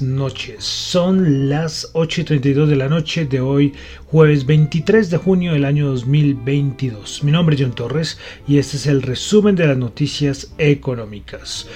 noches. 0.00 0.64
Son 0.64 1.48
las 1.48 1.88
8 1.92 2.22
y 2.22 2.24
32 2.24 2.68
de 2.68 2.76
la 2.76 2.88
noche 2.88 3.24
de 3.24 3.40
hoy, 3.40 3.72
jueves 4.06 4.44
23 4.46 5.10
de 5.10 5.16
junio 5.16 5.52
del 5.52 5.64
año 5.64 5.86
2022. 5.88 7.22
Mi 7.22 7.30
nombre 7.32 7.54
es 7.56 7.62
John 7.62 7.72
Torres 7.74 8.18
y 8.48 8.58
este 8.58 8.76
es 8.78 8.86
el 8.88 9.00
resumen 9.02 9.54
de 9.54 9.66
las 9.68 9.76
noticias 9.78 10.52
económicas. 10.58 11.66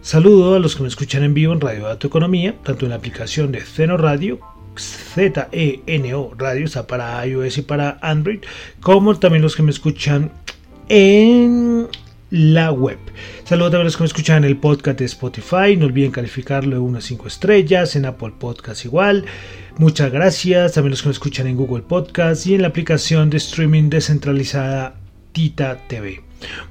Saludo 0.00 0.54
a 0.54 0.58
los 0.60 0.76
que 0.76 0.82
me 0.82 0.88
escuchan 0.88 1.22
en 1.22 1.34
vivo 1.34 1.52
en 1.52 1.60
Radio 1.60 1.84
Dato 1.84 2.06
Economía, 2.06 2.54
tanto 2.64 2.86
en 2.86 2.90
la 2.90 2.96
aplicación 2.96 3.52
de 3.52 3.60
Zeno 3.60 3.96
Radio 3.98 4.38
Z-E-N-O 4.76 6.32
Radio, 6.38 6.64
está 6.64 6.86
para 6.86 7.24
iOS 7.26 7.58
y 7.58 7.62
para 7.62 7.98
Android, 8.00 8.40
como 8.80 9.18
también 9.18 9.42
los 9.42 9.54
que 9.56 9.62
me 9.62 9.72
escuchan 9.72 10.30
en 10.88 11.88
la 12.30 12.72
web. 12.72 12.98
Saludos 13.44 13.68
a 13.68 13.72
todos 13.72 13.84
los 13.84 13.96
que 13.96 14.02
me 14.02 14.06
escuchan 14.06 14.38
en 14.44 14.50
el 14.50 14.56
podcast 14.58 14.98
de 14.98 15.06
Spotify. 15.06 15.76
No 15.76 15.86
olviden 15.86 16.10
calificarlo 16.10 16.76
de 16.76 16.80
1 16.80 17.00
5 17.00 17.26
estrellas, 17.28 17.96
en 17.96 18.04
Apple 18.06 18.34
Podcast 18.38 18.84
igual. 18.84 19.24
Muchas 19.78 20.12
gracias. 20.12 20.74
También 20.74 20.90
los 20.90 21.02
que 21.02 21.08
me 21.08 21.12
escuchan 21.12 21.46
en 21.46 21.56
Google 21.56 21.82
Podcast 21.82 22.46
y 22.46 22.54
en 22.54 22.62
la 22.62 22.68
aplicación 22.68 23.30
de 23.30 23.38
streaming 23.38 23.88
descentralizada 23.88 24.94
Tita 25.32 25.78
TV. 25.88 26.20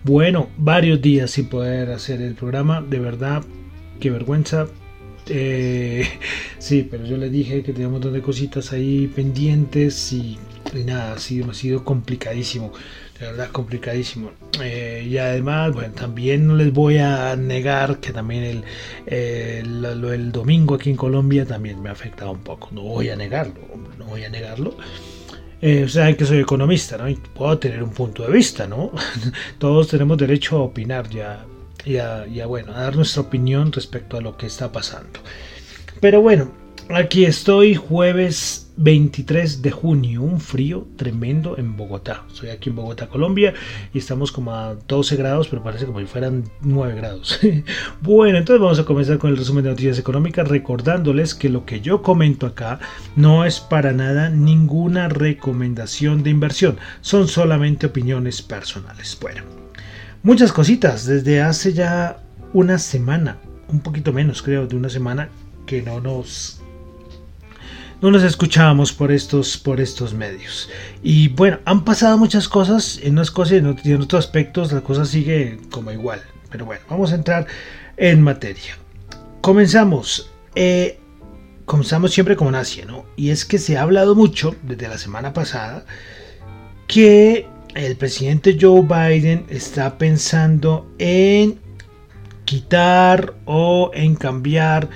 Bueno, 0.03 0.49
varios 0.58 1.02
días 1.02 1.31
sin 1.31 1.47
poder 1.47 1.89
hacer 1.92 2.21
el 2.21 2.36
programa. 2.36 2.81
De 2.81 2.99
verdad, 2.99 3.44
qué 3.99 4.11
vergüenza. 4.11 4.67
Eh, 5.30 6.08
sí, 6.59 6.88
pero 6.89 7.05
yo 7.05 7.17
les 7.17 7.31
dije 7.31 7.64
que 7.64 7.73
tenía 7.73 7.88
un 7.88 7.94
montón 7.94 8.14
de 8.14 8.21
cositas 8.21 8.71
ahí 8.73 9.08
pendientes 9.08 10.14
y, 10.14 10.38
nada, 10.86 11.14
ha 11.14 11.19
sido, 11.19 11.49
ha 11.49 11.53
sido 11.53 11.83
complicadísimo. 11.83 12.71
La 13.21 13.27
verdad 13.31 13.49
complicadísimo. 13.51 14.31
Eh, 14.61 15.05
y 15.09 15.17
además, 15.17 15.73
bueno, 15.73 15.91
también 15.93 16.45
no 16.45 16.55
les 16.55 16.71
voy 16.71 16.99
a 16.99 17.35
negar 17.35 17.99
que 17.99 18.11
también 18.13 18.63
el, 19.05 19.83
el, 20.11 20.31
domingo 20.31 20.75
aquí 20.75 20.91
en 20.91 20.95
Colombia 20.95 21.43
también 21.45 21.81
me 21.81 21.89
ha 21.89 21.93
afectado 21.93 22.31
un 22.31 22.41
poco. 22.43 22.69
No 22.71 22.81
voy 22.83 23.09
a 23.09 23.15
negarlo, 23.15 23.55
no 23.97 24.05
voy 24.05 24.23
a 24.23 24.29
negarlo. 24.29 24.77
Eh, 25.61 25.83
o 25.83 25.87
sea, 25.89 26.15
que 26.15 26.25
soy 26.25 26.37
economista, 26.39 26.97
¿no? 26.97 27.09
Y 27.09 27.15
puedo 27.15 27.57
tener 27.57 27.81
un 27.81 27.89
punto 27.89 28.23
de 28.23 28.31
vista, 28.31 28.67
¿no? 28.67 28.91
Todos 29.57 29.87
tenemos 29.87 30.15
derecho 30.19 30.57
a 30.59 30.61
opinar 30.61 31.09
ya, 31.09 31.43
ya, 31.86 32.27
ya, 32.27 32.45
bueno, 32.45 32.71
a 32.73 32.81
dar 32.81 32.95
nuestra 32.95 33.23
opinión 33.23 33.71
respecto 33.71 34.17
a 34.17 34.21
lo 34.21 34.37
que 34.37 34.45
está 34.45 34.71
pasando. 34.71 35.19
Pero 35.99 36.21
bueno, 36.21 36.52
aquí 36.93 37.25
estoy 37.25 37.73
jueves 37.73 38.67
23 38.80 39.64
de 39.64 39.71
junio, 39.71 40.21
un 40.21 40.39
frío 40.39 40.88
tremendo 40.98 41.58
en 41.58 41.76
Bogotá. 41.76 42.23
Soy 42.32 42.49
aquí 42.49 42.70
en 42.70 42.76
Bogotá, 42.76 43.08
Colombia, 43.08 43.54
y 43.92 43.98
estamos 43.98 44.32
como 44.32 44.54
a 44.54 44.76
12 44.88 45.15
grados, 45.15 45.48
pero 45.48 45.64
parece 45.64 45.88
como 45.88 45.99
si 45.99 46.05
fueran 46.05 46.43
9 46.61 46.93
grados. 46.95 47.39
bueno, 48.02 48.37
entonces 48.37 48.61
vamos 48.61 48.77
a 48.80 48.86
comenzar 48.86 49.17
con 49.17 49.32
el 49.32 49.37
resumen 49.37 49.64
de 49.64 49.71
noticias 49.71 49.98
económicas, 49.98 50.48
recordándoles 50.48 51.33
que 51.33 51.49
lo 51.49 51.66
que 51.66 51.82
yo 51.82 52.04
comento 52.04 52.45
acá 52.45 52.80
no 53.16 53.45
es 53.45 53.60
para 53.60 53.93
nada 53.93 54.30
ninguna 54.30 55.10
recomendación 55.10 56.21
de 56.21 56.30
inversión, 56.30 56.77
son 57.02 57.27
solamente 57.27 57.87
opiniones 57.87 58.43
personales. 58.43 59.17
Bueno, 59.20 59.42
muchas 60.21 60.54
cositas 60.54 61.05
desde 61.08 61.42
hace 61.42 61.73
ya 61.73 62.20
una 62.54 62.77
semana, 62.77 63.39
un 63.70 63.80
poquito 63.80 64.14
menos 64.14 64.43
creo, 64.43 64.67
de 64.67 64.76
una 64.76 64.89
semana 64.89 65.30
que 65.66 65.82
no 65.82 65.99
nos 65.99 66.56
no 68.02 68.11
nos 68.11 68.23
escuchábamos 68.23 68.93
por 68.93 69.11
estos, 69.11 69.58
por 69.58 69.80
estos 69.80 70.13
medios. 70.13 70.69
Y 71.02 71.30
bueno, 71.30 71.59
han 71.65 71.83
pasado 71.83 72.17
muchas 72.17 72.47
cosas 72.47 72.99
en 73.03 73.13
unas 73.13 73.31
cosas 73.31 73.61
y 73.85 73.89
en, 73.91 74.02
otros 74.02 74.25
aspectos 74.25 74.71
la 74.71 74.81
cosa 74.81 75.05
sigue 75.05 75.59
como 75.71 75.91
igual. 75.91 76.21
Pero 76.52 76.65
bueno, 76.65 76.81
vamos 76.89 77.11
a 77.11 77.15
entrar 77.15 77.45
en 77.97 78.21
materia. 78.21 78.75
Comenzamos. 79.41 80.30
Eh, 80.55 80.99
comenzamos 81.65 82.11
siempre 82.11 82.36
con 82.36 82.53
Asia, 82.55 82.86
¿no? 82.86 83.05
Y 83.15 83.30
es 83.31 83.45
que 83.45 83.57
se 83.57 83.77
ha 83.77 83.81
hablado 83.81 84.15
mucho 84.15 84.55
desde 84.63 84.87
la 84.87 84.97
semana 84.97 85.33
pasada 85.33 85.86
que 86.87 87.47
el 87.75 87.95
presidente 87.95 88.57
Joe 88.59 88.81
Biden 88.81 89.45
está 89.49 89.97
pensando 89.97 90.89
en 90.99 91.59
quitar 92.45 93.33
o 93.45 93.91
en 93.93 94.15
cambiar 94.15 94.87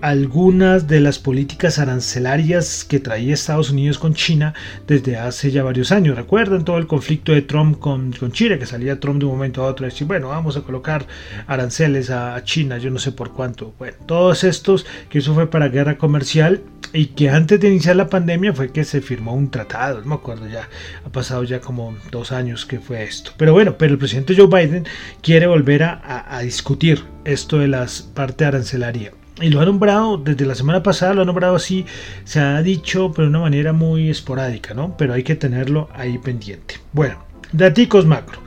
algunas 0.00 0.88
de 0.88 1.00
las 1.00 1.18
políticas 1.18 1.78
arancelarias 1.78 2.84
que 2.84 3.00
traía 3.00 3.34
Estados 3.34 3.70
Unidos 3.70 3.98
con 3.98 4.14
China 4.14 4.54
desde 4.86 5.16
hace 5.16 5.50
ya 5.50 5.62
varios 5.62 5.92
años. 5.92 6.16
¿Recuerdan 6.16 6.64
todo 6.64 6.78
el 6.78 6.86
conflicto 6.86 7.32
de 7.32 7.42
Trump 7.42 7.78
con, 7.78 8.12
con 8.12 8.32
China? 8.32 8.58
Que 8.58 8.66
salía 8.66 8.98
Trump 9.00 9.20
de 9.20 9.26
un 9.26 9.32
momento 9.32 9.62
a 9.62 9.66
otro 9.66 9.86
y 9.86 9.90
decir, 9.90 10.06
bueno, 10.06 10.28
vamos 10.28 10.56
a 10.56 10.62
colocar 10.62 11.06
aranceles 11.46 12.10
a, 12.10 12.40
China, 12.44 12.78
yo 12.78 12.90
no 12.90 12.98
sé 12.98 13.12
por 13.12 13.32
cuánto. 13.32 13.74
Bueno, 13.78 13.96
todos 14.06 14.44
estos, 14.44 14.86
que 15.10 15.18
eso 15.18 15.34
fue 15.34 15.50
para 15.50 15.68
guerra 15.68 15.98
comercial 15.98 16.62
y 16.92 17.06
que 17.06 17.28
antes 17.28 17.60
de 17.60 17.68
iniciar 17.68 17.96
la 17.96 18.08
pandemia 18.08 18.52
fue 18.52 18.72
que 18.72 18.84
se 18.84 19.00
firmó 19.02 19.34
un 19.34 19.50
tratado, 19.50 20.00
no 20.00 20.06
me 20.06 20.14
acuerdo 20.14 20.48
ya, 20.48 20.68
ha 21.04 21.08
pasado 21.10 21.44
ya 21.44 21.60
como 21.60 21.94
dos 22.10 22.32
años 22.32 22.64
que 22.64 22.80
fue 22.80 23.04
esto. 23.04 23.32
Pero 23.36 23.52
bueno, 23.52 23.76
pero 23.76 23.92
el 23.92 23.98
presidente 23.98 24.34
Joe 24.34 24.46
Biden 24.46 24.86
quiere 25.22 25.46
volver 25.46 25.82
a, 25.82 26.22
a, 26.28 26.40
discutir 26.40 27.04
esto 27.24 27.58
de 27.58 27.68
las 27.68 28.00
parte 28.02 28.44
arancelaria. 28.46 29.12
Y 29.40 29.48
lo 29.48 29.60
ha 29.60 29.64
nombrado, 29.64 30.18
desde 30.18 30.44
la 30.44 30.54
semana 30.54 30.82
pasada 30.82 31.14
lo 31.14 31.22
ha 31.22 31.24
nombrado 31.24 31.56
así, 31.56 31.86
se 32.24 32.40
ha 32.40 32.62
dicho, 32.62 33.10
pero 33.12 33.22
de 33.26 33.30
una 33.30 33.40
manera 33.40 33.72
muy 33.72 34.10
esporádica, 34.10 34.74
¿no? 34.74 34.96
Pero 34.98 35.14
hay 35.14 35.22
que 35.22 35.34
tenerlo 35.34 35.88
ahí 35.94 36.18
pendiente. 36.18 36.74
Bueno, 36.92 37.24
daticos 37.50 38.04
macro. 38.04 38.38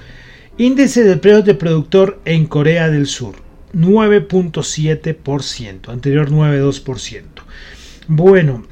Índice 0.57 1.03
de 1.03 1.17
precios 1.17 1.45
de 1.45 1.55
productor 1.55 2.21
en 2.25 2.45
Corea 2.45 2.89
del 2.91 3.07
Sur, 3.07 3.35
9.7%, 3.73 5.91
anterior 5.91 6.29
9.2%. 6.29 7.21
Bueno, 8.07 8.63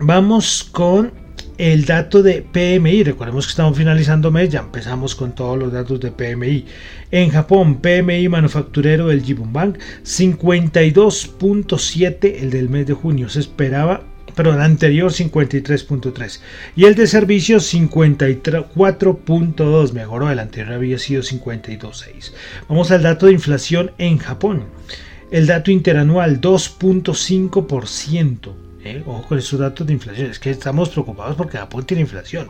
vamos 0.00 0.64
con 0.64 1.12
el 1.58 1.84
dato 1.86 2.22
de 2.22 2.40
PMI, 2.42 3.02
recordemos 3.02 3.46
que 3.46 3.50
estamos 3.50 3.76
finalizando 3.76 4.30
mes, 4.30 4.48
ya 4.48 4.60
empezamos 4.60 5.14
con 5.16 5.34
todos 5.34 5.58
los 5.58 5.72
datos 5.72 5.98
de 5.98 6.12
PMI. 6.12 6.64
En 7.10 7.30
Japón, 7.30 7.80
PMI 7.80 8.28
manufacturero 8.28 9.08
del 9.08 9.22
Jibun 9.24 9.52
Bank, 9.52 9.78
52.7 10.04 12.36
el 12.42 12.50
del 12.50 12.68
mes 12.68 12.86
de 12.86 12.94
junio, 12.94 13.28
se 13.28 13.40
esperaba, 13.40 14.02
pero 14.36 14.54
el 14.54 14.60
anterior 14.60 15.10
53.3. 15.10 16.40
Y 16.76 16.84
el 16.84 16.94
de 16.94 17.08
servicios 17.08 17.74
54.2, 17.74 19.92
mejoró, 19.92 20.30
el 20.30 20.38
anterior 20.38 20.74
había 20.74 20.98
sido 21.00 21.22
52.6. 21.24 22.32
Vamos 22.68 22.92
al 22.92 23.02
dato 23.02 23.26
de 23.26 23.32
inflación 23.32 23.90
en 23.98 24.18
Japón. 24.18 24.66
El 25.32 25.48
dato 25.48 25.72
interanual 25.72 26.40
2.5%. 26.40 28.67
Ojo 29.06 29.22
con 29.22 29.38
esos 29.38 29.58
datos 29.60 29.86
de 29.86 29.92
inflación. 29.92 30.30
Es 30.30 30.38
que 30.38 30.50
estamos 30.50 30.88
preocupados 30.90 31.36
porque 31.36 31.58
Japón 31.58 31.84
tiene 31.84 32.02
inflación. 32.02 32.48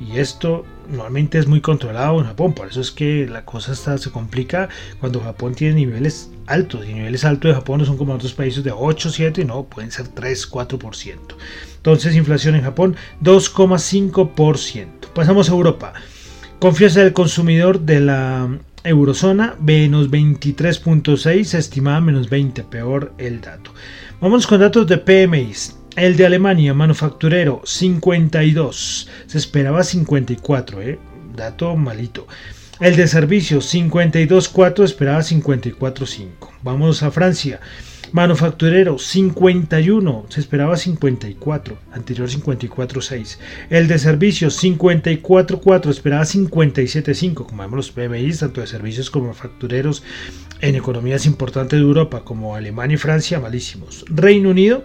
Y 0.00 0.18
esto 0.18 0.64
normalmente 0.88 1.38
es 1.38 1.46
muy 1.46 1.60
controlado 1.60 2.18
en 2.20 2.26
Japón. 2.26 2.52
Por 2.54 2.68
eso 2.68 2.80
es 2.80 2.90
que 2.90 3.26
la 3.26 3.44
cosa 3.44 3.74
se 3.98 4.10
complica 4.10 4.68
cuando 4.98 5.20
Japón 5.20 5.54
tiene 5.54 5.74
niveles 5.74 6.30
altos. 6.46 6.86
Y 6.88 6.92
niveles 6.94 7.24
altos 7.24 7.50
de 7.50 7.54
Japón 7.54 7.78
no 7.80 7.84
son 7.84 7.96
como 7.98 8.14
otros 8.14 8.32
países 8.34 8.64
de 8.64 8.72
8, 8.72 9.10
7, 9.10 9.44
no, 9.44 9.64
pueden 9.64 9.90
ser 9.90 10.08
3, 10.08 10.50
4%. 10.50 11.16
Entonces, 11.76 12.14
inflación 12.16 12.54
en 12.54 12.62
Japón 12.62 12.94
2,5%. 13.22 14.86
Pasamos 15.14 15.48
a 15.48 15.52
Europa. 15.52 15.92
Confianza 16.58 17.00
del 17.00 17.12
consumidor 17.14 17.80
de 17.80 18.00
la 18.00 18.48
eurozona, 18.84 19.56
menos 19.60 20.10
23.6, 20.10 21.54
estimada 21.54 22.00
menos 22.00 22.28
20, 22.30 22.64
peor 22.64 23.12
el 23.18 23.40
dato. 23.40 23.72
Vamos 24.20 24.46
con 24.46 24.60
datos 24.60 24.86
de 24.86 24.98
PMIs. 24.98 25.78
El 25.96 26.14
de 26.18 26.26
Alemania, 26.26 26.74
manufacturero, 26.74 27.62
52. 27.64 29.08
Se 29.26 29.38
esperaba 29.38 29.82
54, 29.82 30.82
¿eh? 30.82 30.98
Dato 31.34 31.74
malito. 31.74 32.26
El 32.80 32.96
de 32.96 33.08
servicios, 33.08 33.72
52.4, 33.74 34.84
esperaba 34.84 35.20
54.5. 35.20 36.26
Vamos 36.62 37.02
a 37.02 37.10
Francia. 37.10 37.60
Manufacturero 38.12 38.98
51, 38.98 40.26
se 40.30 40.40
esperaba 40.40 40.76
54, 40.76 41.78
anterior 41.92 42.28
54.6. 42.28 43.38
El 43.70 43.86
de 43.86 44.00
servicios 44.00 44.60
54.4, 44.62 45.90
esperaba 45.90 46.24
57.5, 46.24 47.34
como 47.46 47.62
vemos 47.62 47.76
los 47.76 47.90
PMI, 47.92 48.32
tanto 48.32 48.60
de 48.62 48.66
servicios 48.66 49.10
como 49.10 49.32
factureros 49.32 50.02
en 50.60 50.74
economías 50.74 51.24
importantes 51.24 51.78
de 51.78 51.86
Europa 51.86 52.24
como 52.24 52.56
Alemania 52.56 52.94
y 52.96 52.98
Francia, 52.98 53.38
malísimos. 53.38 54.04
Reino 54.08 54.50
Unido 54.50 54.82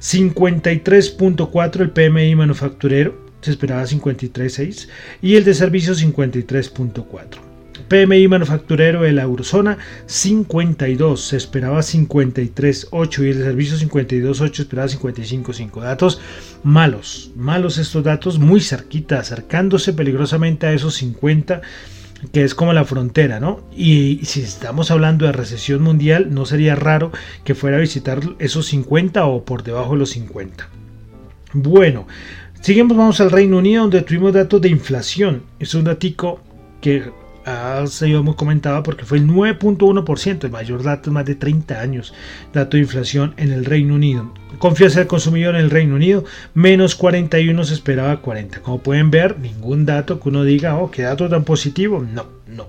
53.4 0.00 1.80
el 1.82 1.90
PMI 1.92 2.34
manufacturero, 2.34 3.26
se 3.42 3.52
esperaba 3.52 3.84
53.6 3.84 4.88
y 5.22 5.36
el 5.36 5.44
de 5.44 5.54
servicios 5.54 6.04
53.4. 6.04 7.55
PMI 7.88 8.26
manufacturero 8.28 9.02
de 9.02 9.12
la 9.12 9.22
eurozona 9.22 9.78
52, 10.06 11.20
se 11.28 11.36
esperaba 11.36 11.78
53.8 11.80 13.18
y 13.18 13.28
el 13.30 13.34
servicio 13.42 13.76
52.8 13.78 14.60
esperaba 14.60 14.88
55.5. 14.88 15.80
Datos 15.82 16.20
malos, 16.64 17.30
malos 17.36 17.78
estos 17.78 18.02
datos, 18.02 18.38
muy 18.40 18.60
cerquita, 18.60 19.20
acercándose 19.20 19.92
peligrosamente 19.92 20.66
a 20.66 20.72
esos 20.72 20.94
50 20.96 21.60
que 22.32 22.44
es 22.44 22.54
como 22.54 22.72
la 22.72 22.84
frontera, 22.86 23.38
¿no? 23.40 23.60
Y 23.76 24.20
si 24.24 24.40
estamos 24.40 24.90
hablando 24.90 25.26
de 25.26 25.32
recesión 25.32 25.82
mundial, 25.82 26.28
no 26.30 26.46
sería 26.46 26.74
raro 26.74 27.12
que 27.44 27.54
fuera 27.54 27.76
a 27.76 27.80
visitar 27.80 28.20
esos 28.38 28.66
50 28.66 29.24
o 29.26 29.44
por 29.44 29.62
debajo 29.62 29.92
de 29.92 29.98
los 29.98 30.10
50. 30.10 30.66
Bueno, 31.52 32.08
seguimos, 32.62 32.96
vamos 32.96 33.20
al 33.20 33.30
Reino 33.30 33.58
Unido, 33.58 33.82
donde 33.82 34.00
tuvimos 34.00 34.32
datos 34.32 34.62
de 34.62 34.70
inflación. 34.70 35.42
Es 35.60 35.74
un 35.74 35.84
datico 35.84 36.40
que 36.80 37.12
se 37.86 38.10
yo 38.10 38.22
me 38.24 38.34
comentaba 38.34 38.82
porque 38.82 39.04
fue 39.04 39.18
el 39.18 39.28
9.1%, 39.28 40.44
el 40.44 40.50
mayor 40.50 40.82
dato 40.82 41.12
más 41.12 41.24
de 41.24 41.36
30 41.36 41.80
años, 41.80 42.12
dato 42.52 42.76
de 42.76 42.82
inflación 42.82 43.34
en 43.36 43.52
el 43.52 43.64
Reino 43.64 43.94
Unido. 43.94 44.32
Confianza 44.58 44.98
del 44.98 45.06
consumidor 45.08 45.54
en 45.54 45.60
el 45.60 45.70
Reino 45.70 45.94
Unido, 45.94 46.24
menos 46.54 46.94
41 46.96 47.64
se 47.64 47.74
esperaba 47.74 48.20
40. 48.20 48.60
Como 48.62 48.78
pueden 48.80 49.10
ver, 49.10 49.38
ningún 49.38 49.86
dato 49.86 50.18
que 50.18 50.28
uno 50.28 50.42
diga, 50.44 50.76
oh, 50.76 50.90
qué 50.90 51.02
dato 51.02 51.28
tan 51.28 51.44
positivo. 51.44 52.02
No, 52.12 52.26
no. 52.48 52.66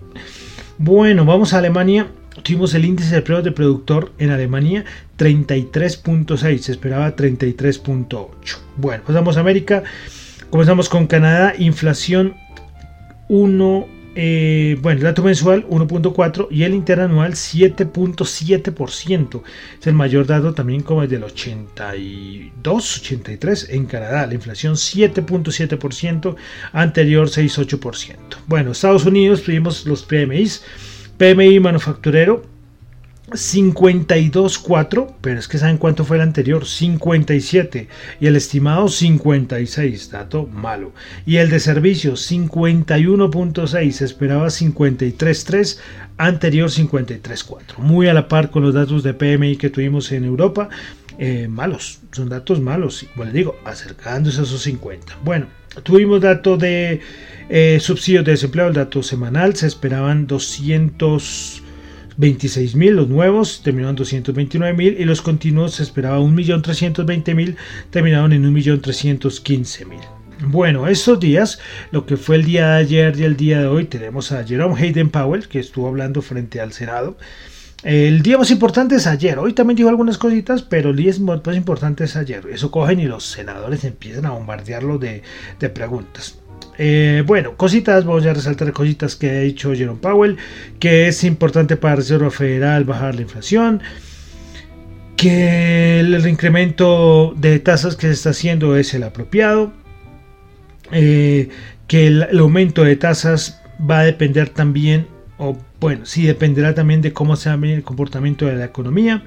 Bueno, 0.77 1.25
vamos 1.25 1.53
a 1.53 1.57
Alemania. 1.59 2.07
Tuvimos 2.43 2.75
el 2.75 2.85
índice 2.85 3.15
de 3.15 3.21
precios 3.23 3.43
de 3.45 3.51
productor 3.51 4.11
en 4.19 4.29
Alemania 4.29 4.85
33.6, 5.17 6.57
se 6.59 6.71
esperaba 6.71 7.15
33.8. 7.15 8.27
Bueno, 8.75 9.03
pasamos 9.05 9.37
a 9.37 9.39
América. 9.39 9.81
Comenzamos 10.51 10.87
con 10.87 11.07
Canadá, 11.07 11.55
inflación 11.57 12.35
1 13.27 13.96
eh, 14.19 14.79
bueno, 14.81 14.97
el 15.01 15.03
dato 15.03 15.21
mensual 15.21 15.63
1.4 15.69 16.47
y 16.49 16.63
el 16.63 16.73
interanual 16.73 17.33
7.7%. 17.33 19.43
Es 19.79 19.85
el 19.85 19.93
mayor 19.93 20.25
dato 20.25 20.55
también 20.55 20.81
como 20.81 21.03
el 21.03 21.09
del 21.09 21.23
82, 21.23 22.97
83 22.99 23.69
en 23.69 23.85
Canadá. 23.85 24.25
La 24.25 24.33
inflación 24.33 24.73
7.7%, 24.73 26.35
anterior 26.73 27.27
6.8%. 27.29 28.15
Bueno, 28.47 28.71
Estados 28.71 29.05
Unidos 29.05 29.43
tuvimos 29.43 29.85
los 29.85 30.01
PMIs. 30.01 30.63
PMI 31.19 31.59
manufacturero 31.59 32.43
52.4, 33.31 35.15
pero 35.19 35.37
es 35.39 35.49
que 35.49 35.57
saben 35.57 35.77
cuánto 35.77 36.05
fue 36.05 36.15
el 36.15 36.21
anterior, 36.23 36.65
57, 36.65 37.89
y 38.21 38.25
el 38.27 38.37
estimado 38.37 38.87
56, 38.87 40.11
dato 40.11 40.45
malo. 40.47 40.93
Y 41.25 41.35
el 41.35 41.49
de 41.49 41.59
servicio 41.59 42.13
51.6, 42.13 43.91
se 43.91 44.05
esperaba 44.05 44.47
53.3, 44.47 45.77
anterior 46.17 46.69
53.4, 46.69 47.79
muy 47.79 48.07
a 48.07 48.13
la 48.13 48.29
par 48.29 48.49
con 48.49 48.63
los 48.63 48.73
datos 48.73 49.03
de 49.03 49.13
PMI 49.13 49.57
que 49.57 49.69
tuvimos 49.71 50.09
en 50.13 50.23
Europa, 50.23 50.69
eh, 51.19 51.49
malos, 51.49 51.99
son 52.13 52.29
datos 52.29 52.61
malos, 52.61 53.05
como 53.13 53.25
les 53.25 53.33
digo, 53.33 53.57
acercándose 53.65 54.39
a 54.39 54.43
esos 54.43 54.61
50. 54.61 55.17
Bueno, 55.25 55.47
tuvimos 55.83 56.21
dato 56.21 56.55
de 56.55 57.01
eh, 57.49 57.77
subsidios 57.81 58.23
de 58.23 58.31
desempleo, 58.31 58.69
el 58.69 58.73
dato 58.73 59.03
semanal, 59.03 59.53
se 59.57 59.67
esperaban 59.67 60.27
200 60.27 61.63
26.000, 62.17 62.91
los 62.95 63.07
nuevos 63.07 63.61
terminaron 63.61 63.95
229.000 63.95 64.95
y 64.99 65.05
los 65.05 65.21
continuos 65.21 65.75
se 65.75 65.83
esperaba 65.83 66.19
1.320.000, 66.19 67.55
terminaron 67.91 68.33
en 68.33 68.43
1.315.000. 68.53 69.99
Bueno, 70.49 70.87
estos 70.87 71.19
días, 71.19 71.59
lo 71.91 72.05
que 72.05 72.17
fue 72.17 72.35
el 72.37 72.45
día 72.45 72.69
de 72.71 72.75
ayer 72.79 73.19
y 73.19 73.23
el 73.23 73.37
día 73.37 73.59
de 73.61 73.67
hoy, 73.67 73.85
tenemos 73.85 74.31
a 74.31 74.43
Jerome 74.43 74.79
Hayden 74.79 75.09
Powell, 75.09 75.47
que 75.47 75.59
estuvo 75.59 75.87
hablando 75.87 76.21
frente 76.21 76.59
al 76.59 76.73
Senado. 76.73 77.17
El 77.83 78.21
día 78.23 78.37
más 78.37 78.51
importante 78.51 78.95
es 78.95 79.07
ayer. 79.07 79.37
Hoy 79.39 79.53
también 79.53 79.77
dijo 79.77 79.89
algunas 79.89 80.17
cositas, 80.17 80.61
pero 80.63 80.91
el 80.91 80.95
día 80.97 81.13
más 81.43 81.55
importante 81.55 82.03
es 82.03 82.15
ayer. 82.15 82.43
Eso 82.51 82.69
cogen 82.71 82.99
y 82.99 83.05
los 83.05 83.23
senadores 83.23 83.83
empiezan 83.83 84.25
a 84.25 84.31
bombardearlo 84.31 84.97
de, 84.97 85.21
de 85.59 85.69
preguntas. 85.69 86.39
Eh, 86.77 87.23
bueno, 87.25 87.55
cositas, 87.57 88.05
voy 88.05 88.27
a 88.27 88.33
resaltar 88.33 88.71
cositas 88.71 89.15
que 89.15 89.29
ha 89.29 89.39
dicho 89.39 89.73
Jerome 89.73 89.99
Powell, 89.99 90.37
que 90.79 91.07
es 91.07 91.23
importante 91.23 91.75
para 91.75 91.93
la 91.95 91.97
Reserva 91.97 92.29
Federal 92.31 92.83
bajar 92.83 93.15
la 93.15 93.21
inflación, 93.21 93.81
que 95.15 95.99
el, 95.99 96.27
incremento 96.27 97.33
de 97.35 97.57
tasas 97.59 97.95
que 97.95 98.07
se 98.07 98.13
está 98.13 98.29
haciendo 98.29 98.75
es 98.77 98.93
el 98.93 99.03
apropiado, 99.03 99.73
eh, 100.91 101.49
que 101.87 102.07
el, 102.07 102.23
aumento 102.39 102.83
de 102.83 102.95
tasas 102.95 103.59
va 103.89 103.99
a 104.01 104.05
depender 104.05 104.49
también, 104.49 105.07
o 105.39 105.57
bueno, 105.79 106.05
si 106.05 106.23
dependerá 106.25 106.75
también 106.75 107.01
de 107.01 107.11
cómo 107.11 107.35
se 107.37 107.49
va 107.49 107.53
a 107.53 107.57
venir 107.57 107.77
el 107.77 107.83
comportamiento 107.83 108.45
de 108.45 108.55
la 108.55 108.65
economía. 108.65 109.23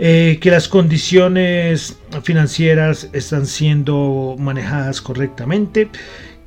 Eh, 0.00 0.38
que 0.40 0.52
las 0.52 0.68
condiciones 0.68 1.98
financieras 2.22 3.10
están 3.14 3.46
siendo 3.46 4.36
manejadas 4.38 5.00
correctamente, 5.00 5.88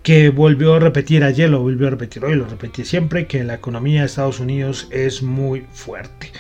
que 0.04 0.30
volvió 0.30 0.76
a 0.76 0.80
repetir 0.80 1.24
ayer, 1.24 1.50
lo 1.50 1.62
volvió 1.62 1.88
a 1.88 1.92
repetir 1.92 2.26
hoy, 2.26 2.36
lo 2.36 2.46
repetí 2.46 2.86
siempre, 2.86 3.28
que 3.28 3.44
la 3.44 3.56
economía 3.56 4.02
de 4.02 4.06
Estados 4.08 4.40
Unidos 4.40 4.88
es 4.92 5.22
muy 5.22 5.66
fuerte. 5.72 6.32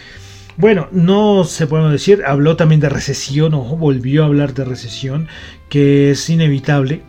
Bueno, 0.57 0.87
no 0.91 1.43
se 1.43 1.67
puede 1.67 1.89
decir, 1.91 2.23
habló 2.25 2.55
también 2.55 2.81
de 2.81 2.89
recesión, 2.89 3.53
o 3.53 3.61
volvió 3.63 4.23
a 4.23 4.25
hablar 4.27 4.53
de 4.53 4.65
recesión, 4.65 5.27
que 5.69 6.11
es 6.11 6.29
inevitable, 6.29 7.03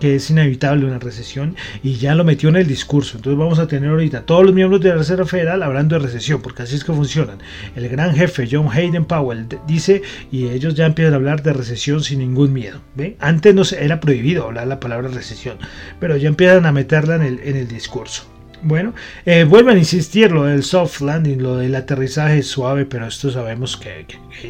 que 0.00 0.14
es 0.14 0.30
inevitable 0.30 0.86
una 0.86 0.98
recesión 0.98 1.56
y 1.82 1.94
ya 1.94 2.14
lo 2.14 2.24
metió 2.24 2.48
en 2.48 2.56
el 2.56 2.66
discurso. 2.66 3.16
Entonces 3.16 3.38
vamos 3.38 3.58
a 3.58 3.66
tener 3.66 3.90
ahorita 3.90 4.22
todos 4.22 4.44
los 4.44 4.54
miembros 4.54 4.80
de 4.80 4.90
la 4.90 4.96
Reserva 4.96 5.26
Federal 5.26 5.62
hablando 5.62 5.96
de 5.98 6.04
recesión, 6.04 6.40
porque 6.42 6.62
así 6.62 6.76
es 6.76 6.84
que 6.84 6.92
funcionan. 6.92 7.38
El 7.76 7.88
gran 7.88 8.14
jefe 8.14 8.48
John 8.50 8.68
Hayden 8.72 9.04
Powell 9.04 9.46
dice 9.66 10.02
y 10.30 10.48
ellos 10.48 10.74
ya 10.74 10.86
empiezan 10.86 11.14
a 11.14 11.16
hablar 11.16 11.42
de 11.42 11.52
recesión 11.52 12.02
sin 12.02 12.18
ningún 12.20 12.52
miedo. 12.52 12.80
Antes 13.20 13.54
no 13.54 13.62
era 13.78 14.00
prohibido 14.00 14.44
hablar 14.44 14.66
la 14.66 14.80
palabra 14.80 15.08
recesión, 15.08 15.56
pero 16.00 16.16
ya 16.16 16.28
empiezan 16.28 16.66
a 16.66 16.72
meterla 16.72 17.16
en 17.16 17.22
el, 17.22 17.40
en 17.40 17.56
el 17.56 17.68
discurso. 17.68 18.26
Bueno, 18.62 18.92
eh, 19.24 19.44
vuelven 19.44 19.76
a 19.76 19.78
insistir 19.78 20.32
lo 20.32 20.44
del 20.44 20.64
soft 20.64 21.00
landing, 21.00 21.38
lo 21.40 21.56
del 21.58 21.74
aterrizaje 21.76 22.42
suave, 22.42 22.86
pero 22.86 23.06
esto 23.06 23.30
sabemos 23.30 23.76
que, 23.76 24.04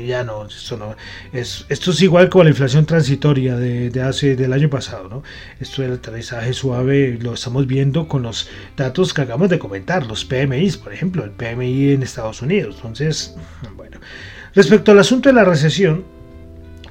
ya 0.06 0.24
no, 0.24 0.46
esto 0.46 0.96
es, 1.34 1.66
esto 1.68 1.90
es 1.90 2.00
igual 2.00 2.30
como 2.30 2.44
la 2.44 2.50
inflación 2.50 2.86
transitoria 2.86 3.54
de, 3.56 3.90
de, 3.90 4.00
hace 4.02 4.34
del 4.34 4.54
año 4.54 4.70
pasado, 4.70 5.08
¿no? 5.10 5.22
Esto 5.60 5.82
del 5.82 5.92
aterrizaje 5.92 6.54
suave 6.54 7.18
lo 7.20 7.34
estamos 7.34 7.66
viendo 7.66 8.08
con 8.08 8.22
los 8.22 8.48
datos 8.78 9.12
que 9.12 9.22
acabamos 9.22 9.50
de 9.50 9.58
comentar, 9.58 10.06
los 10.06 10.24
PMI, 10.24 10.70
por 10.82 10.92
ejemplo, 10.94 11.22
el 11.24 11.32
PMI 11.32 11.90
en 11.92 12.02
Estados 12.02 12.40
Unidos. 12.40 12.76
Entonces, 12.76 13.34
bueno, 13.76 13.98
respecto 14.54 14.92
al 14.92 15.00
asunto 15.00 15.28
de 15.28 15.34
la 15.34 15.44
recesión, 15.44 16.02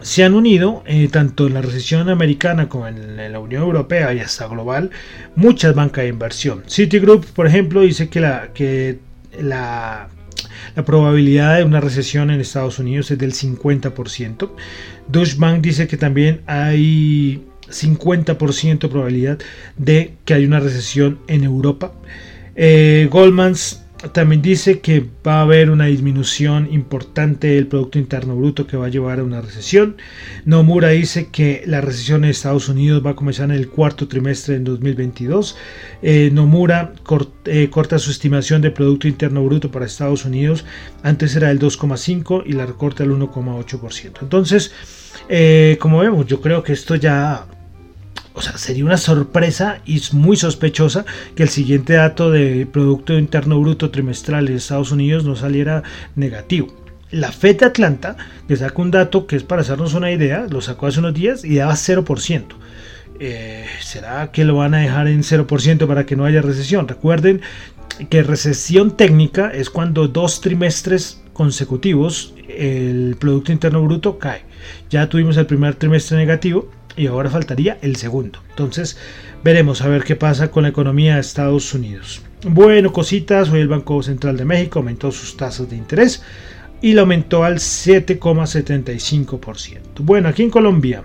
se 0.01 0.23
han 0.23 0.33
unido, 0.33 0.83
eh, 0.85 1.07
tanto 1.11 1.47
en 1.47 1.55
la 1.55 1.61
recesión 1.61 2.09
americana 2.09 2.69
como 2.69 2.87
en, 2.87 3.17
la 3.31 3.39
Unión 3.39 3.63
Europea 3.63 4.13
y 4.13 4.19
hasta 4.19 4.47
global, 4.47 4.91
muchas 5.35 5.73
bancas 5.73 6.03
de 6.03 6.09
inversión. 6.09 6.63
Citigroup, 6.67 7.25
por 7.31 7.47
ejemplo, 7.47 7.81
dice 7.81 8.09
que 8.09 8.19
la, 8.19 8.49
que 8.53 8.99
la, 9.41 10.09
probabilidad 10.85 11.57
de 11.57 11.63
una 11.63 11.79
recesión 11.79 12.29
en 12.29 12.39
Estados 12.39 12.77
Unidos 12.79 13.09
es 13.11 13.17
del 13.17 13.33
50%. 13.33 14.51
Deutsche 15.07 15.35
Bank 15.39 15.61
dice 15.61 15.87
que 15.87 15.97
también 15.97 16.41
hay 16.45 17.43
50% 17.69 18.87
probabilidad 18.89 19.39
de 19.77 20.13
que 20.25 20.33
haya 20.35 20.45
una 20.47 20.59
recesión 20.59 21.19
en 21.27 21.43
Europa. 21.43 21.93
Eh, 22.59 23.07
Goldman's 23.11 23.83
también 24.11 24.41
dice 24.41 24.79
que 24.79 25.05
va 25.25 25.39
a 25.39 25.41
haber 25.41 25.69
una 25.71 25.85
disminución 25.85 26.71
importante 26.71 27.47
del 27.47 27.67
Producto 27.67 27.97
Interno 27.97 28.35
Bruto 28.35 28.67
que 28.67 28.77
va 28.77 28.85
a 28.85 28.89
llevar 28.89 29.19
a 29.19 29.23
una 29.23 29.41
recesión. 29.41 29.97
Nomura 30.45 30.89
dice 30.89 31.29
que 31.31 31.63
la 31.65 31.81
recesión 31.81 32.23
en 32.23 32.29
Estados 32.29 32.69
Unidos 32.69 33.03
va 33.05 33.11
a 33.11 33.15
comenzar 33.15 33.49
en 33.49 33.55
el 33.55 33.69
cuarto 33.69 34.07
trimestre 34.07 34.59
de 34.59 34.65
2022. 34.65 35.57
Eh, 36.03 36.29
Nomura 36.31 36.93
eh, 37.45 37.69
corta 37.71 37.97
su 37.99 38.11
estimación 38.11 38.61
de 38.61 38.71
Producto 38.71 39.07
Interno 39.07 39.43
Bruto 39.43 39.71
para 39.71 39.85
Estados 39.85 40.25
Unidos. 40.25 40.63
Antes 41.01 41.35
era 41.35 41.49
el 41.49 41.59
2,5 41.59 42.43
y 42.45 42.53
la 42.53 42.65
recorta 42.67 43.03
al 43.03 43.09
1,8%. 43.11 44.11
Entonces, 44.21 44.71
eh, 45.27 45.77
como 45.81 45.99
vemos, 45.99 46.27
yo 46.27 46.39
creo 46.39 46.61
que 46.63 46.73
esto 46.73 46.95
ya 46.95 47.47
o 48.37 48.41
sea, 48.41 48.55
sería 48.59 48.85
una 48.85 48.97
sorpresa 48.97 49.79
y 49.83 49.97
es 49.97 50.13
muy 50.13 50.37
sospechosa 50.37 51.05
que 51.35 51.41
el 51.41 51.49
siguiente 51.49 51.93
dato 51.93 52.29
de 52.29 52.67
Producto 52.71 53.17
Interno 53.17 53.59
Bruto 53.59 53.89
trimestral 53.89 54.45
de 54.45 54.53
Estados 54.55 54.91
Unidos 54.91 55.23
no 55.25 55.35
saliera 55.35 55.81
negativo. 56.15 56.67
La 57.09 57.31
FED 57.31 57.57
de 57.61 57.65
Atlanta, 57.65 58.15
que 58.47 58.55
saca 58.55 58.79
un 58.79 58.91
dato 58.91 59.25
que 59.25 59.37
es 59.37 59.43
para 59.43 59.63
hacernos 59.63 59.95
una 59.95 60.11
idea, 60.11 60.45
lo 60.51 60.61
sacó 60.61 60.85
hace 60.85 60.99
unos 60.99 61.15
días 61.15 61.43
y 61.43 61.55
daba 61.55 61.73
0%. 61.73 62.43
Eh, 63.19 63.65
¿Será 63.81 64.31
que 64.31 64.45
lo 64.45 64.57
van 64.57 64.75
a 64.75 64.79
dejar 64.81 65.07
en 65.07 65.21
0% 65.23 65.87
para 65.87 66.05
que 66.05 66.15
no 66.15 66.25
haya 66.25 66.43
recesión? 66.43 66.87
Recuerden 66.87 67.41
que 68.11 68.21
recesión 68.21 68.95
técnica 68.95 69.49
es 69.49 69.71
cuando 69.71 70.07
dos 70.07 70.41
trimestres 70.41 71.19
consecutivos 71.33 72.35
el 72.47 73.15
Producto 73.19 73.51
Interno 73.51 73.83
Bruto 73.83 74.19
cae. 74.19 74.41
Ya 74.91 75.09
tuvimos 75.09 75.37
el 75.37 75.47
primer 75.47 75.73
trimestre 75.73 76.17
negativo, 76.17 76.69
y 76.97 77.07
ahora 77.07 77.29
faltaría 77.29 77.77
el 77.81 77.95
segundo. 77.95 78.39
Entonces 78.49 78.97
veremos 79.43 79.81
a 79.81 79.87
ver 79.87 80.03
qué 80.03 80.15
pasa 80.15 80.49
con 80.51 80.63
la 80.63 80.69
economía 80.69 81.13
de 81.15 81.21
Estados 81.21 81.73
Unidos. 81.73 82.21
Bueno, 82.43 82.91
cositas, 82.91 83.49
hoy 83.49 83.61
el 83.61 83.67
Banco 83.67 84.01
Central 84.03 84.35
de 84.37 84.45
México 84.45 84.79
aumentó 84.79 85.11
sus 85.11 85.37
tasas 85.37 85.69
de 85.69 85.75
interés 85.77 86.23
y 86.81 86.93
la 86.93 87.01
aumentó 87.01 87.43
al 87.43 87.57
7,75%. 87.59 89.77
Bueno, 89.99 90.29
aquí 90.29 90.43
en 90.43 90.49
Colombia. 90.49 91.03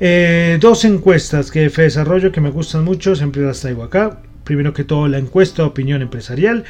Eh, 0.00 0.58
dos 0.60 0.84
encuestas 0.84 1.50
que 1.50 1.60
de 1.68 1.82
desarrollo 1.82 2.30
que 2.30 2.40
me 2.40 2.50
gustan 2.50 2.84
mucho, 2.84 3.16
siempre 3.16 3.42
las 3.42 3.58
traigo 3.60 3.82
acá. 3.82 4.22
Primero 4.44 4.72
que 4.72 4.84
todo, 4.84 5.08
la 5.08 5.18
encuesta 5.18 5.62
de 5.62 5.68
opinión 5.68 6.02
empresarial. 6.02 6.62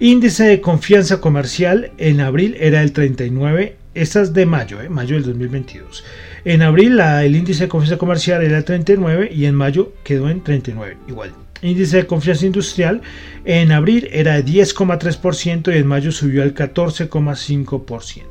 Índice 0.00 0.44
de 0.44 0.60
confianza 0.62 1.20
comercial 1.20 1.92
en 1.98 2.20
abril 2.20 2.56
era 2.58 2.82
el 2.82 2.92
39, 2.92 3.76
estas 3.94 4.28
es 4.28 4.34
de 4.34 4.46
mayo, 4.46 4.80
eh, 4.80 4.88
mayo 4.88 5.16
del 5.16 5.24
2022. 5.24 6.02
En 6.44 6.60
abril 6.62 6.98
el 6.98 7.36
índice 7.36 7.64
de 7.64 7.68
confianza 7.68 7.98
comercial 7.98 8.42
era 8.42 8.62
39 8.64 9.30
y 9.32 9.44
en 9.44 9.54
mayo 9.54 9.92
quedó 10.02 10.28
en 10.28 10.42
39, 10.42 10.96
igual. 11.08 11.32
Índice 11.62 11.98
de 11.98 12.06
confianza 12.06 12.44
industrial 12.46 13.00
en 13.44 13.70
abril 13.70 14.08
era 14.10 14.34
de 14.42 14.44
10,3% 14.44 15.72
y 15.72 15.78
en 15.78 15.86
mayo 15.86 16.10
subió 16.10 16.42
al 16.42 16.52
14,5%. 16.54 18.22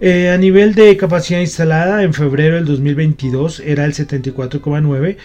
Eh, 0.00 0.28
a 0.28 0.36
nivel 0.36 0.74
de 0.74 0.94
capacidad 0.98 1.40
instalada, 1.40 2.02
en 2.02 2.12
febrero 2.12 2.56
del 2.56 2.66
2022 2.66 3.60
era 3.60 3.86
el 3.86 3.94
74,9 3.94 5.16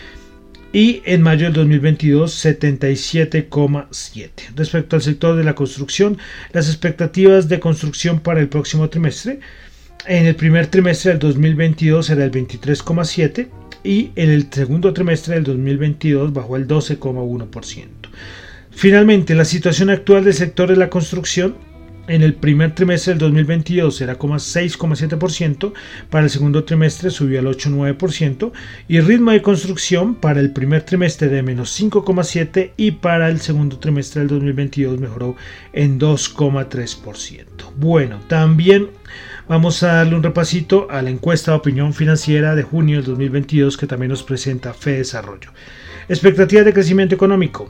y 0.72 1.02
en 1.04 1.22
mayo 1.22 1.48
del 1.48 1.54
2022 1.54 2.46
77,7. 2.46 4.30
Respecto 4.56 4.96
al 4.96 5.02
sector 5.02 5.36
de 5.36 5.44
la 5.44 5.56
construcción, 5.56 6.18
las 6.54 6.70
expectativas 6.70 7.50
de 7.50 7.60
construcción 7.60 8.22
para 8.22 8.40
el 8.40 8.48
próximo 8.48 8.88
trimestre 8.88 9.40
en 10.06 10.26
el 10.26 10.36
primer 10.36 10.68
trimestre 10.68 11.12
del 11.12 11.20
2022 11.20 12.10
era 12.10 12.24
el 12.26 12.32
23,7% 12.32 13.48
y 13.84 14.12
en 14.16 14.30
el 14.30 14.52
segundo 14.52 14.94
trimestre 14.94 15.36
del 15.36 15.44
2022 15.46 16.34
bajó 16.34 16.58
el 16.58 16.68
12,1%. 16.68 17.88
Finalmente, 18.72 19.36
la 19.36 19.46
situación 19.46 19.90
actual 19.90 20.24
del 20.26 20.34
sector 20.34 20.70
de 20.70 20.76
la 20.76 20.90
construcción 20.90 21.56
en 22.08 22.24
el 22.24 22.34
primer 22.34 22.74
trimestre 22.74 23.12
del 23.14 23.20
2022 23.20 24.02
era 24.02 24.18
6,7%, 24.18 25.74
para 26.10 26.24
el 26.24 26.30
segundo 26.32 26.64
trimestre 26.64 27.10
subió 27.12 27.40
al 27.40 27.46
8,9% 27.46 28.52
y 28.88 29.00
ritmo 29.00 29.32
de 29.32 29.42
construcción 29.44 30.16
para 30.16 30.40
el 30.40 30.52
primer 30.52 30.84
trimestre 30.84 31.28
de 31.28 31.44
menos 31.44 31.80
5,7% 31.80 32.72
y 32.78 32.92
para 32.92 33.30
el 33.30 33.40
segundo 33.40 33.78
trimestre 33.80 34.22
del 34.22 34.30
2022 34.30 35.00
mejoró 35.00 35.36
en 35.72 36.00
2,3%. 36.00 37.46
Bueno, 37.78 38.20
también 38.28 38.88
Vamos 39.50 39.82
a 39.82 39.94
darle 39.96 40.14
un 40.14 40.22
repasito 40.22 40.86
a 40.92 41.02
la 41.02 41.10
encuesta 41.10 41.50
de 41.54 41.58
opinión 41.58 41.92
financiera 41.96 42.54
de 42.54 42.62
junio 42.62 42.98
del 42.98 43.06
2022 43.06 43.78
que 43.78 43.88
también 43.88 44.12
nos 44.12 44.22
presenta 44.22 44.76
Fe 44.76 44.98
Desarrollo. 44.98 45.50
Expectativas 46.08 46.66
de 46.66 46.72
crecimiento 46.74 47.16
económico. 47.16 47.68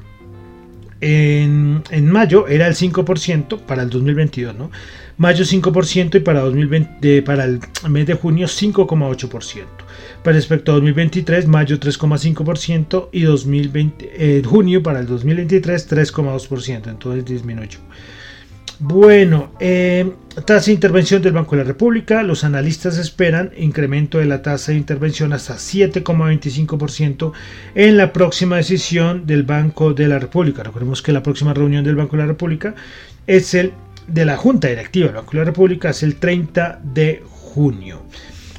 En, 0.99 1.81
en, 1.89 2.11
mayo 2.11 2.49
era 2.49 2.67
el 2.67 2.75
5% 2.75 3.61
para 3.61 3.83
el 3.83 3.89
2022, 3.89 4.53
¿no? 4.57 4.69
Mayo 5.15 5.45
5% 5.45 6.15
y 6.15 6.19
para, 6.19 6.41
2020, 6.41 7.21
para 7.21 7.45
el 7.45 7.61
mes 7.87 8.05
de 8.07 8.13
junio 8.15 8.47
5,8%. 8.47 9.63
Para 10.21 10.35
respecto 10.35 10.73
a 10.73 10.75
2023, 10.75 11.47
mayo 11.47 11.79
3,5% 11.79 13.07
y 13.13 13.21
2020, 13.21 14.09
eh, 14.39 14.43
junio 14.43 14.83
para 14.83 14.99
el 14.99 15.07
2023 15.07 15.89
3,2%. 15.89 16.89
Entonces 16.89 17.23
disminuyó. 17.23 17.79
Bueno, 18.81 19.51
eh, 19.59 20.09
tasa 20.45 20.67
de 20.67 20.71
intervención 20.71 21.21
del 21.21 21.33
Banco 21.33 21.57
de 21.57 21.63
la 21.63 21.67
República. 21.67 22.23
Los 22.23 22.45
analistas 22.45 22.97
esperan 22.97 23.51
incremento 23.57 24.19
de 24.19 24.25
la 24.25 24.41
tasa 24.41 24.71
de 24.71 24.77
intervención 24.77 25.33
hasta 25.33 25.55
7,25% 25.55 27.33
en 27.75 27.97
la 27.97 28.13
próxima 28.13 28.55
decisión 28.55 29.25
del 29.27 29.43
Banco 29.43 29.93
de 29.93 30.07
la 30.07 30.17
República. 30.17 30.63
Recordemos 30.63 31.01
que 31.01 31.11
la 31.11 31.21
próxima 31.21 31.53
reunión 31.53 31.83
del 31.83 31.97
Banco 31.97 32.15
de 32.15 32.21
la 32.23 32.27
República 32.27 32.73
es 33.27 33.53
el 33.53 33.73
de 34.07 34.23
la 34.23 34.37
Junta 34.37 34.69
Directiva 34.69 35.07
del 35.07 35.15
Banco 35.17 35.31
de 35.31 35.39
la 35.39 35.43
República, 35.43 35.89
es 35.89 36.01
el 36.03 36.15
30 36.15 36.79
de 36.81 37.21
junio. 37.29 38.01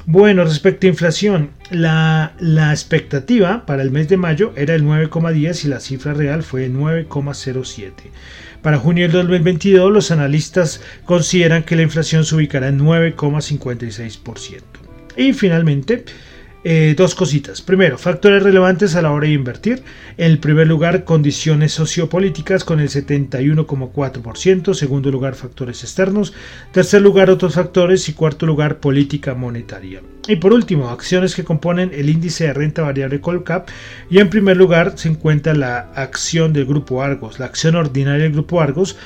Bueno, 0.07 0.43
respecto 0.43 0.87
a 0.87 0.89
inflación, 0.89 1.51
la, 1.69 2.33
expectativa 2.71 3.65
para 3.67 3.83
el 3.83 3.91
mes 3.91 4.09
de 4.09 4.17
mayo 4.17 4.51
era 4.55 4.73
el 4.73 4.83
9,10 4.83 5.65
y 5.65 5.67
la 5.67 5.79
cifra 5.79 6.13
real 6.13 6.41
fue 6.41 6.65
el 6.65 6.73
9,07. 6.75 7.91
Para 8.63 8.79
junio 8.79 9.03
del 9.03 9.11
2022 9.11 9.91
los 9.91 10.09
analistas 10.09 10.81
consideran 11.05 11.61
que 11.63 11.75
la 11.75 11.83
inflación 11.83 12.25
se 12.25 12.35
ubicará 12.35 12.69
en 12.69 12.79
9,56%. 12.79 14.61
Y 15.17 15.33
finalmente, 15.33 16.05
eh, 16.63 16.93
dos 16.95 17.15
cositas. 17.15 17.59
Primero, 17.63 17.97
factores 17.97 18.43
relevantes 18.43 18.95
a 18.95 19.01
la 19.01 19.11
hora 19.11 19.25
de 19.27 19.33
invertir. 19.33 19.81
En 20.17 20.37
primer 20.37 20.67
lugar, 20.67 21.05
condiciones 21.05 21.71
sociopolíticas 21.73 22.63
con 22.63 22.79
el 22.79 22.89
71,4%. 22.89 24.75
Segundo 24.75 25.09
lugar, 25.09 25.33
factores 25.33 25.81
externos. 25.83 26.33
Tercer 26.71 27.01
lugar, 27.01 27.31
otros 27.31 27.55
factores. 27.55 28.07
Y 28.09 28.13
cuarto 28.13 28.45
lugar, 28.45 28.79
política 28.79 29.33
monetaria. 29.33 30.01
Y 30.27 30.35
por 30.35 30.53
último, 30.53 30.89
acciones 30.89 31.33
que 31.33 31.43
componen 31.43 31.89
el 31.95 32.09
índice 32.11 32.43
de 32.45 32.53
renta 32.53 32.83
variable 32.83 33.21
Colcap. 33.21 33.67
Y 34.11 34.19
en 34.19 34.29
primer 34.29 34.55
lugar 34.55 34.93
se 34.97 35.09
encuentra 35.09 35.55
la 35.55 35.89
acción 35.95 36.53
del 36.53 36.65
Grupo 36.65 37.01
Argos, 37.01 37.39
la 37.39 37.45
acción 37.47 37.73
ordinaria 37.75 38.23
del 38.23 38.33
Grupo 38.33 38.61
Argos 38.61 38.97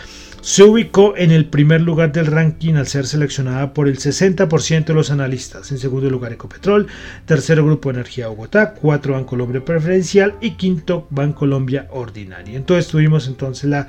se 0.48 0.62
ubicó 0.62 1.18
en 1.18 1.32
el 1.32 1.46
primer 1.46 1.82
lugar 1.82 2.12
del 2.12 2.28
ranking 2.28 2.76
al 2.76 2.86
ser 2.86 3.08
seleccionada 3.08 3.74
por 3.74 3.88
el 3.88 3.98
60% 3.98 4.86
de 4.86 4.94
los 4.94 5.10
analistas. 5.10 5.72
En 5.72 5.80
segundo 5.80 6.08
lugar 6.08 6.34
Ecopetrol, 6.34 6.86
tercero 7.26 7.66
Grupo 7.66 7.90
Energía 7.90 8.28
Bogotá, 8.28 8.76
cuatro 8.76 9.26
Colombia 9.26 9.66
Preferencial 9.66 10.36
y 10.42 10.52
quinto 10.52 11.08
Banco 11.10 11.40
Colombia 11.40 11.88
Ordinaria. 11.90 12.56
Entonces 12.58 12.92
tuvimos 12.92 13.28
entonces 13.28 13.68
la 13.68 13.88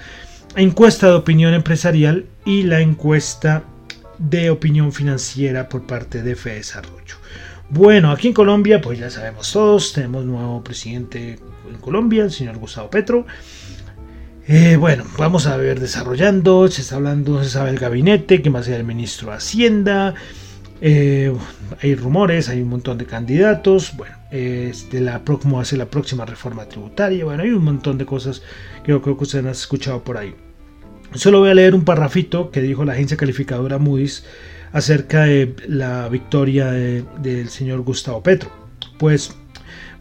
encuesta 0.56 1.08
de 1.08 1.12
opinión 1.12 1.52
empresarial 1.52 2.24
y 2.46 2.62
la 2.62 2.80
encuesta 2.80 3.64
de 4.16 4.48
opinión 4.48 4.92
financiera 4.92 5.68
por 5.68 5.86
parte 5.86 6.22
de 6.22 6.36
FE 6.36 6.62
Bueno, 7.68 8.10
aquí 8.12 8.28
en 8.28 8.32
Colombia, 8.34 8.80
pues 8.80 8.98
ya 8.98 9.10
sabemos 9.10 9.52
todos, 9.52 9.92
tenemos 9.92 10.24
nuevo 10.24 10.64
presidente 10.64 11.38
en 11.70 11.76
Colombia, 11.82 12.24
el 12.24 12.30
señor 12.32 12.56
Gustavo 12.56 12.88
Petro. 12.88 13.26
Eh, 14.48 14.76
bueno, 14.76 15.04
vamos 15.18 15.48
a 15.48 15.56
ver 15.56 15.80
desarrollando, 15.80 16.68
se 16.68 16.82
está 16.82 16.94
hablando, 16.96 17.42
se 17.42 17.50
sabe 17.50 17.70
el 17.70 17.80
gabinete, 17.80 18.42
que 18.42 18.50
más 18.50 18.66
ser 18.66 18.78
el 18.78 18.86
ministro 18.86 19.30
de 19.30 19.38
Hacienda, 19.38 20.14
eh, 20.80 21.32
hay 21.82 21.94
rumores, 21.96 22.48
hay 22.48 22.60
un 22.60 22.68
montón 22.68 22.96
de 22.96 23.06
candidatos, 23.06 23.96
bueno, 23.96 24.14
este, 24.30 24.98
cómo 24.98 25.02
de 25.02 25.02
la, 25.04 25.40
ser 25.40 25.58
hace 25.60 25.76
la 25.78 25.90
próxima 25.90 26.24
reforma 26.24 26.64
tributaria, 26.66 27.24
bueno, 27.24 27.42
hay 27.42 27.50
un 27.50 27.64
montón 27.64 27.98
de 27.98 28.06
cosas 28.06 28.40
que 28.84 28.92
yo 28.92 29.02
creo 29.02 29.16
que 29.16 29.24
ustedes 29.24 29.44
han 29.44 29.50
escuchado 29.50 30.04
por 30.04 30.16
ahí. 30.16 30.32
Solo 31.14 31.40
voy 31.40 31.50
a 31.50 31.54
leer 31.54 31.74
un 31.74 31.84
parrafito 31.84 32.52
que 32.52 32.62
dijo 32.62 32.84
la 32.84 32.92
agencia 32.92 33.16
calificadora 33.16 33.78
Moody's 33.78 34.26
acerca 34.72 35.22
de 35.24 35.56
la 35.66 36.08
victoria 36.08 36.70
del 36.70 37.48
señor 37.48 37.80
Gustavo 37.80 38.22
Petro. 38.22 38.50
Pues 38.98 39.34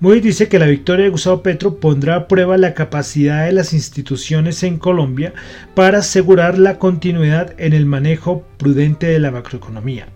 muy 0.01 0.19
dice 0.19 0.49
que 0.49 0.59
la 0.59 0.65
victoria 0.65 1.05
de 1.05 1.11
Gustavo 1.11 1.41
Petro 1.41 1.79
pondrá 1.79 2.15
a 2.15 2.27
prueba 2.27 2.57
la 2.57 2.73
capacidad 2.73 3.45
de 3.45 3.53
las 3.53 3.71
instituciones 3.71 4.61
en 4.63 4.77
Colombia 4.77 5.33
para 5.73 5.99
asegurar 5.99 6.57
la 6.57 6.79
continuidad 6.79 7.53
en 7.59 7.71
el 7.71 7.85
manejo 7.85 8.45
prudente 8.57 9.07
de 9.07 9.19
la 9.21 9.31
macroeconomía, 9.31 10.07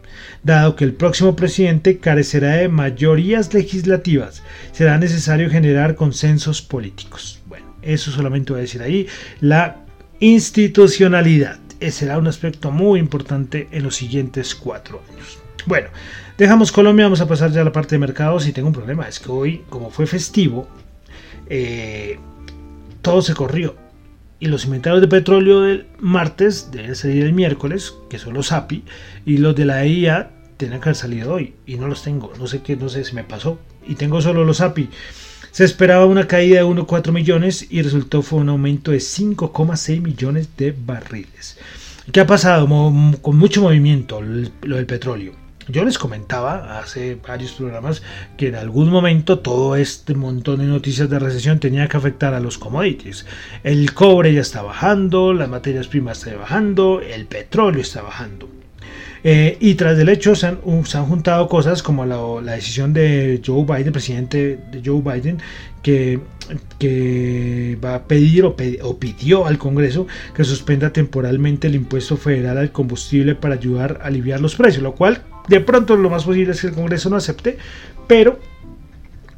dado 0.43 0.75
que 0.75 0.83
el 0.83 0.93
próximo 0.93 1.33
presidente 1.37 1.97
carecerá 1.99 2.55
de 2.57 2.67
mayorías 2.67 3.53
legislativas, 3.53 4.43
será 4.73 4.97
necesario 4.97 5.49
generar 5.49 5.95
consensos 5.95 6.61
políticos. 6.61 7.41
Bueno, 7.47 7.65
eso 7.81 8.11
solamente 8.11 8.51
voy 8.51 8.59
a 8.59 8.63
decir 8.63 8.81
ahí, 8.81 9.07
la 9.39 9.85
institucionalidad 10.19 11.57
será 11.89 12.17
un 12.17 12.27
aspecto 12.27 12.71
muy 12.71 12.99
importante 12.99 13.69
en 13.71 13.83
los 13.83 13.95
siguientes 13.95 14.53
cuatro 14.55 15.01
años. 15.09 15.39
Bueno, 15.65 15.87
Dejamos 16.39 16.71
Colombia, 16.71 17.05
vamos 17.05 17.19
a 17.19 17.27
pasar 17.27 17.51
ya 17.51 17.59
a 17.59 17.63
la 17.65 17.73
parte 17.73 17.95
de 17.95 17.99
mercados 17.99 18.47
y 18.47 18.53
tengo 18.53 18.69
un 18.69 18.73
problema, 18.73 19.09
es 19.09 19.19
que 19.19 19.29
hoy, 19.29 19.63
como 19.67 19.89
fue 19.89 20.07
festivo, 20.07 20.69
eh, 21.49 22.17
todo 23.01 23.21
se 23.21 23.33
corrió. 23.33 23.75
Y 24.39 24.45
los 24.45 24.63
inventarios 24.63 25.01
de 25.01 25.09
petróleo 25.09 25.59
del 25.59 25.87
martes 25.99 26.69
deben 26.71 26.95
salir 26.95 27.25
el 27.25 27.33
miércoles, 27.33 27.93
que 28.09 28.19
son 28.19 28.35
los 28.35 28.53
API, 28.53 28.85
y 29.25 29.35
los 29.39 29.53
de 29.53 29.65
la 29.65 29.83
EIA 29.83 30.31
tienen 30.55 30.79
que 30.79 30.85
haber 30.87 30.95
salido 30.95 31.33
hoy 31.33 31.55
y 31.67 31.75
no 31.75 31.87
los 31.89 32.03
tengo, 32.03 32.31
no 32.39 32.47
sé 32.47 32.61
qué, 32.61 32.77
no 32.77 32.87
sé 32.87 33.03
si 33.03 33.15
me 33.15 33.25
pasó 33.25 33.59
y 33.85 33.95
tengo 33.95 34.21
solo 34.21 34.45
los 34.45 34.61
API. 34.61 34.89
Se 35.51 35.65
esperaba 35.65 36.05
una 36.05 36.25
caída 36.29 36.59
de 36.59 36.63
1,4 36.65 37.11
millones 37.11 37.67
y 37.69 37.81
resultó 37.81 38.21
fue 38.21 38.39
un 38.39 38.47
aumento 38.47 38.91
de 38.91 38.99
5,6 38.99 40.01
millones 40.01 40.47
de 40.57 40.71
barriles. 40.85 41.57
¿Qué 42.13 42.21
ha 42.21 42.25
pasado? 42.25 42.65
con 43.21 43.35
mucho 43.37 43.61
movimiento 43.61 44.21
lo 44.21 44.77
del 44.77 44.85
petróleo. 44.85 45.33
Yo 45.69 45.85
les 45.85 45.99
comentaba 45.99 46.79
hace 46.79 47.13
varios 47.15 47.51
programas 47.51 48.01
que 48.37 48.47
en 48.47 48.55
algún 48.55 48.89
momento 48.89 49.37
todo 49.37 49.75
este 49.75 50.15
montón 50.15 50.59
de 50.61 50.65
noticias 50.65 51.07
de 51.11 51.19
recesión 51.19 51.59
tenía 51.59 51.87
que 51.87 51.95
afectar 51.95 52.33
a 52.33 52.39
los 52.39 52.57
commodities. 52.57 53.27
El 53.63 53.93
cobre 53.93 54.33
ya 54.33 54.41
está 54.41 54.63
bajando, 54.63 55.31
las 55.31 55.47
materias 55.47 55.87
primas 55.87 56.17
están 56.17 56.39
bajando, 56.39 57.01
el 57.01 57.27
petróleo 57.27 57.81
está 57.81 58.01
bajando. 58.01 58.49
Eh, 59.23 59.57
y 59.59 59.75
tras 59.75 59.99
el 59.99 60.09
hecho 60.09 60.33
se 60.33 60.47
han, 60.47 60.55
juntado 60.55 61.47
cosas 61.47 61.83
como 61.83 62.03
la, 62.03 62.53
decisión 62.55 62.91
de 62.91 63.39
Joe 63.45 63.63
Biden, 63.63 63.93
presidente 63.93 64.57
de 64.71 64.81
Joe 64.83 65.01
Biden, 65.03 65.37
que, 65.83 66.17
va 67.83 67.93
a 67.95 68.03
pedir 68.05 68.43
o, 68.45 68.55
pidió 68.55 69.45
al 69.45 69.59
Congreso 69.59 70.07
que 70.33 70.43
suspenda 70.43 70.91
temporalmente 70.91 71.67
el 71.67 71.75
impuesto 71.75 72.17
federal 72.17 72.57
al 72.57 72.71
combustible 72.71 73.35
para 73.35 73.53
ayudar 73.55 73.99
a 74.01 74.07
aliviar 74.07 74.39
los 74.41 74.55
precios, 74.55 74.81
lo 74.81 74.95
cual 74.95 75.21
de 75.49 75.59
pronto 75.59 75.95
lo 75.97 76.11
más 76.11 76.25
posible 76.25 76.53
es 76.53 76.61
que 76.61 76.67
el 76.67 76.73
Congreso 76.73 77.09
no 77.09 77.15
acepte, 77.17 77.57
pero 78.07 78.39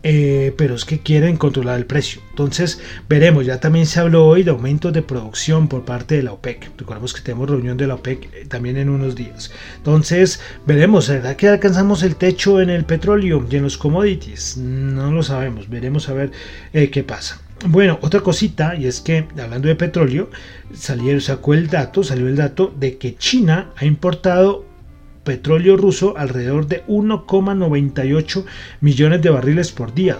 eh, 0.03 0.53
pero 0.57 0.73
es 0.75 0.83
que 0.83 0.99
quieren 0.99 1.37
controlar 1.37 1.77
el 1.77 1.85
precio. 1.85 2.21
Entonces, 2.31 2.81
veremos, 3.07 3.45
ya 3.45 3.59
también 3.61 3.85
se 3.85 3.99
habló 3.99 4.25
hoy 4.25 4.41
de 4.43 4.49
aumentos 4.51 4.91
de 4.91 5.03
producción 5.03 5.67
por 5.69 5.85
parte 5.85 6.15
de 6.15 6.23
la 6.23 6.33
OPEC. 6.33 6.71
Recordemos 6.77 7.13
que 7.13 7.21
tenemos 7.21 7.47
reunión 7.49 7.77
de 7.77 7.85
la 7.87 7.93
OPEC 7.95 8.23
eh, 8.33 8.45
también 8.47 8.77
en 8.77 8.89
unos 8.89 9.15
días. 9.15 9.51
Entonces, 9.77 10.41
veremos, 10.65 11.05
¿será 11.05 11.37
que 11.37 11.47
alcanzamos 11.47 12.01
el 12.03 12.15
techo 12.17 12.59
en 12.59 12.71
el 12.71 12.83
petróleo 12.83 13.45
y 13.49 13.55
en 13.55 13.61
los 13.63 13.77
commodities? 13.77 14.57
No 14.57 15.11
lo 15.13 15.21
sabemos, 15.23 15.69
veremos 15.69 16.09
a 16.09 16.13
ver 16.13 16.31
eh, 16.73 16.89
qué 16.89 17.03
pasa. 17.03 17.39
Bueno, 17.67 17.99
otra 18.01 18.19
cosita, 18.21 18.75
y 18.75 18.87
es 18.87 18.99
que 19.01 19.27
hablando 19.39 19.67
de 19.69 19.75
petróleo, 19.75 20.29
salió, 20.73 21.17
sacó 21.21 21.53
el 21.53 21.67
dato, 21.67 22.03
salió 22.03 22.27
el 22.27 22.35
dato 22.35 22.73
de 22.77 22.97
que 22.97 23.15
China 23.17 23.69
ha 23.77 23.85
importado 23.85 24.65
petróleo 25.23 25.77
ruso 25.77 26.15
alrededor 26.17 26.67
de 26.67 26.85
1,98 26.87 28.45
millones 28.81 29.21
de 29.21 29.29
barriles 29.29 29.71
por 29.71 29.93
día. 29.93 30.17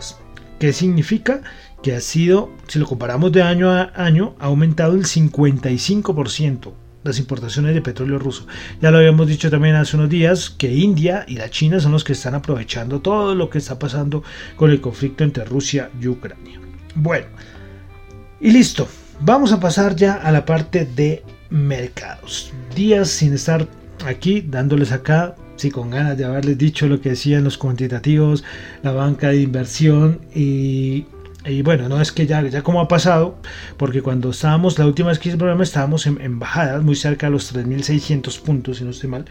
que 0.59 0.73
significa? 0.73 1.41
Que 1.81 1.95
ha 1.95 2.01
sido, 2.01 2.51
si 2.67 2.77
lo 2.77 2.85
comparamos 2.85 3.31
de 3.31 3.41
año 3.41 3.71
a 3.71 3.91
año, 3.95 4.35
ha 4.39 4.45
aumentado 4.45 4.93
el 4.93 5.05
55% 5.05 6.73
las 7.03 7.17
importaciones 7.17 7.73
de 7.73 7.81
petróleo 7.81 8.19
ruso. 8.19 8.45
Ya 8.79 8.91
lo 8.91 8.99
habíamos 8.99 9.27
dicho 9.27 9.49
también 9.49 9.73
hace 9.73 9.97
unos 9.97 10.07
días 10.09 10.51
que 10.51 10.71
India 10.71 11.25
y 11.27 11.35
la 11.37 11.49
China 11.49 11.79
son 11.79 11.93
los 11.93 12.03
que 12.03 12.13
están 12.13 12.35
aprovechando 12.35 12.99
todo 13.01 13.33
lo 13.33 13.49
que 13.49 13.57
está 13.57 13.79
pasando 13.79 14.21
con 14.55 14.69
el 14.69 14.79
conflicto 14.81 15.23
entre 15.23 15.43
Rusia 15.45 15.89
y 15.99 16.07
Ucrania. 16.07 16.59
Bueno, 16.93 17.25
y 18.39 18.51
listo. 18.51 18.87
Vamos 19.23 19.51
a 19.51 19.59
pasar 19.59 19.95
ya 19.95 20.13
a 20.15 20.31
la 20.31 20.45
parte 20.45 20.85
de 20.85 21.23
mercados. 21.51 22.51
Días 22.75 23.07
sin 23.09 23.33
estar 23.33 23.67
aquí 24.05 24.43
dándoles 24.47 24.91
acá, 24.91 25.35
sí, 25.55 25.71
con 25.71 25.89
ganas 25.89 26.17
de 26.17 26.25
haberles 26.25 26.57
dicho 26.57 26.87
lo 26.87 26.99
que 27.01 27.09
decían 27.09 27.43
los 27.43 27.57
cuantitativos, 27.57 28.43
la 28.83 28.91
banca 28.91 29.29
de 29.29 29.41
inversión 29.41 30.19
y 30.33 31.05
bueno, 31.63 31.89
no 31.89 31.99
es 32.01 32.11
que 32.11 32.27
ya, 32.27 32.41
ya 32.47 32.61
como 32.61 32.81
ha 32.81 32.87
pasado, 32.87 33.35
porque 33.77 34.01
cuando 34.03 34.29
estábamos, 34.29 34.77
la 34.77 34.85
última 34.85 35.09
vez 35.09 35.17
que 35.17 35.29
hice 35.29 35.33
el 35.35 35.39
programa, 35.39 35.63
estábamos 35.63 36.05
en, 36.05 36.15
bajada, 36.39 36.65
bajadas, 36.65 36.83
muy 36.83 36.95
cerca 36.95 37.27
de 37.27 37.31
los 37.31 37.51
3.600 37.55 38.39
puntos, 38.41 38.77
si 38.77 38.83
no 38.83 38.91
estoy 38.91 39.09
mal. 39.09 39.25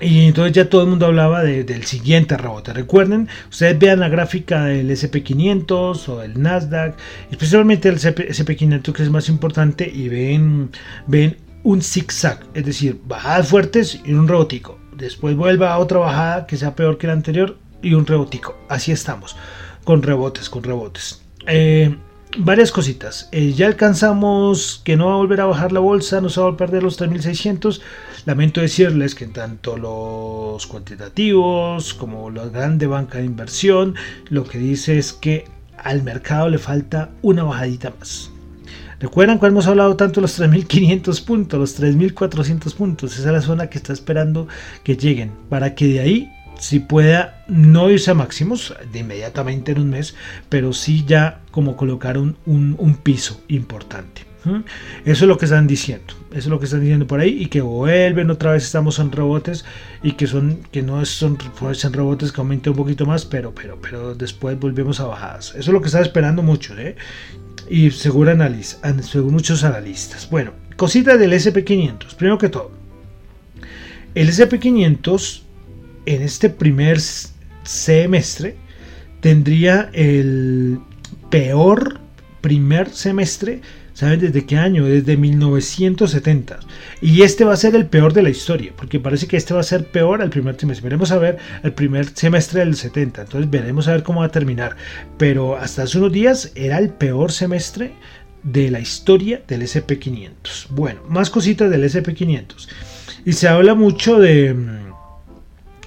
Y 0.00 0.24
entonces 0.26 0.52
ya 0.52 0.68
todo 0.68 0.82
el 0.82 0.88
mundo 0.88 1.06
hablaba 1.06 1.42
del 1.44 1.84
siguiente 1.84 2.36
rebote. 2.36 2.72
Recuerden, 2.72 3.28
ustedes 3.50 3.78
vean 3.78 4.00
la 4.00 4.08
gráfica 4.08 4.64
del 4.64 4.90
SP500 4.90 6.08
o 6.08 6.18
del 6.20 6.40
Nasdaq, 6.42 6.96
especialmente 7.30 7.88
el 7.88 7.98
SP500 7.98 8.92
que 8.92 9.02
es 9.04 9.10
más 9.10 9.28
importante, 9.28 9.88
y 9.88 10.08
ven, 10.08 10.70
ven 11.06 11.36
un 11.62 11.82
zigzag, 11.82 12.40
es 12.54 12.64
decir, 12.64 13.00
bajadas 13.04 13.48
fuertes 13.48 14.00
y 14.04 14.12
un 14.12 14.28
rebotico. 14.28 14.78
Después 14.96 15.36
vuelva 15.36 15.72
a 15.72 15.78
otra 15.78 15.98
bajada 15.98 16.46
que 16.46 16.56
sea 16.56 16.74
peor 16.74 16.98
que 16.98 17.06
la 17.06 17.12
anterior 17.14 17.56
y 17.82 17.94
un 17.94 18.06
rebotico. 18.06 18.56
Así 18.68 18.92
estamos, 18.92 19.36
con 19.84 20.02
rebotes, 20.02 20.48
con 20.50 20.62
rebotes. 20.62 21.22
Eh, 21.46 21.96
varias 22.38 22.70
cositas. 22.70 23.28
Eh, 23.32 23.52
ya 23.52 23.66
alcanzamos 23.66 24.80
que 24.84 24.96
no 24.96 25.06
va 25.06 25.14
a 25.14 25.18
volver 25.18 25.40
a 25.40 25.46
bajar 25.46 25.72
la 25.72 25.80
bolsa, 25.80 26.20
no 26.20 26.28
se 26.28 26.40
va 26.40 26.50
a 26.50 26.56
perder 26.56 26.82
los 26.82 26.96
3600. 26.96 27.80
Lamento 28.26 28.60
decirles 28.60 29.14
que 29.14 29.26
tanto 29.26 29.76
los 29.78 30.66
cuantitativos 30.66 31.94
como 31.94 32.30
la 32.30 32.46
grande 32.46 32.86
banca 32.86 33.18
de 33.18 33.24
inversión 33.24 33.94
lo 34.28 34.44
que 34.44 34.58
dice 34.58 34.98
es 34.98 35.14
que 35.14 35.46
al 35.78 36.02
mercado 36.02 36.50
le 36.50 36.58
falta 36.58 37.08
una 37.22 37.44
bajadita 37.44 37.94
más. 37.98 38.30
Recuerdan 39.00 39.38
cuando 39.38 39.54
hemos 39.56 39.66
hablado 39.66 39.96
tanto 39.96 40.20
los 40.20 40.38
3.500 40.38 41.24
puntos, 41.24 41.58
los 41.58 41.80
3.400 41.80 42.74
puntos. 42.74 43.18
Esa 43.18 43.28
es 43.28 43.32
la 43.32 43.40
zona 43.40 43.66
que 43.68 43.78
está 43.78 43.94
esperando 43.94 44.46
que 44.84 44.94
lleguen 44.96 45.32
para 45.48 45.74
que 45.74 45.86
de 45.86 46.00
ahí 46.00 46.30
si 46.58 46.80
pueda 46.80 47.42
no 47.48 47.88
irse 47.88 48.10
a 48.10 48.14
máximos 48.14 48.74
de 48.92 48.98
inmediatamente 48.98 49.72
en 49.72 49.80
un 49.80 49.88
mes, 49.90 50.14
pero 50.50 50.74
sí 50.74 51.04
ya 51.08 51.40
como 51.50 51.76
colocar 51.78 52.18
un, 52.18 52.36
piso 53.02 53.40
importante. 53.48 54.26
Eso 55.04 55.24
es 55.24 55.28
lo 55.28 55.36
que 55.36 55.44
están 55.44 55.66
diciendo, 55.66 56.04
eso 56.30 56.38
es 56.38 56.46
lo 56.46 56.58
que 56.58 56.64
están 56.64 56.80
diciendo 56.80 57.06
por 57.06 57.20
ahí 57.20 57.42
y 57.42 57.46
que 57.46 57.60
vuelven 57.60 58.30
otra 58.30 58.52
vez 58.52 58.64
estamos 58.64 58.98
en 58.98 59.12
rebotes 59.12 59.66
y 60.02 60.12
que 60.12 60.26
son 60.26 60.60
que 60.72 60.80
no 60.80 61.04
son 61.04 61.36
robots 61.38 61.58
pues, 61.60 61.92
rebotes 61.92 62.32
que 62.32 62.40
aumente 62.40 62.70
un 62.70 62.76
poquito 62.76 63.04
más, 63.04 63.26
pero 63.26 63.54
pero 63.54 63.78
pero 63.82 64.14
después 64.14 64.58
volvemos 64.58 64.98
a 65.00 65.04
bajadas. 65.04 65.50
Eso 65.50 65.58
es 65.58 65.68
lo 65.68 65.80
que 65.82 65.88
están 65.88 66.00
esperando 66.02 66.42
mucho. 66.42 66.74
¿eh? 66.78 66.96
y 67.70 67.92
según, 67.92 68.28
según 69.02 69.32
muchos 69.32 69.62
analistas. 69.62 70.28
Bueno, 70.28 70.52
cosita 70.76 71.16
del 71.16 71.32
SP500. 71.32 72.16
Primero 72.16 72.36
que 72.36 72.48
todo, 72.48 72.72
el 74.14 74.28
SP500 74.28 75.42
en 76.06 76.22
este 76.22 76.50
primer 76.50 76.98
semestre 77.62 78.56
tendría 79.20 79.88
el 79.92 80.80
peor 81.30 82.00
primer 82.40 82.90
semestre 82.90 83.60
¿Saben 84.00 84.20
desde 84.20 84.46
qué 84.46 84.56
año? 84.56 84.86
Desde 84.86 85.18
1970. 85.18 86.58
Y 87.02 87.20
este 87.20 87.44
va 87.44 87.52
a 87.52 87.56
ser 87.58 87.74
el 87.76 87.84
peor 87.84 88.14
de 88.14 88.22
la 88.22 88.30
historia, 88.30 88.72
porque 88.74 88.98
parece 88.98 89.26
que 89.26 89.36
este 89.36 89.52
va 89.52 89.60
a 89.60 89.62
ser 89.62 89.88
peor 89.90 90.22
al 90.22 90.30
primer 90.30 90.56
trimestre. 90.56 90.84
Veremos 90.84 91.10
a 91.12 91.18
ver 91.18 91.36
el 91.62 91.74
primer 91.74 92.06
semestre 92.16 92.60
del 92.60 92.76
70, 92.76 93.20
entonces 93.20 93.50
veremos 93.50 93.88
a 93.88 93.92
ver 93.92 94.02
cómo 94.02 94.20
va 94.20 94.26
a 94.28 94.32
terminar. 94.32 94.74
Pero 95.18 95.54
hasta 95.54 95.82
hace 95.82 95.98
unos 95.98 96.12
días 96.12 96.50
era 96.54 96.78
el 96.78 96.88
peor 96.88 97.30
semestre 97.30 97.92
de 98.42 98.70
la 98.70 98.80
historia 98.80 99.42
del 99.46 99.60
SP500. 99.64 100.68
Bueno, 100.70 101.00
más 101.06 101.28
cositas 101.28 101.70
del 101.70 101.84
SP500. 101.84 102.68
Y 103.26 103.34
se 103.34 103.48
habla 103.48 103.74
mucho 103.74 104.18
de, 104.18 104.56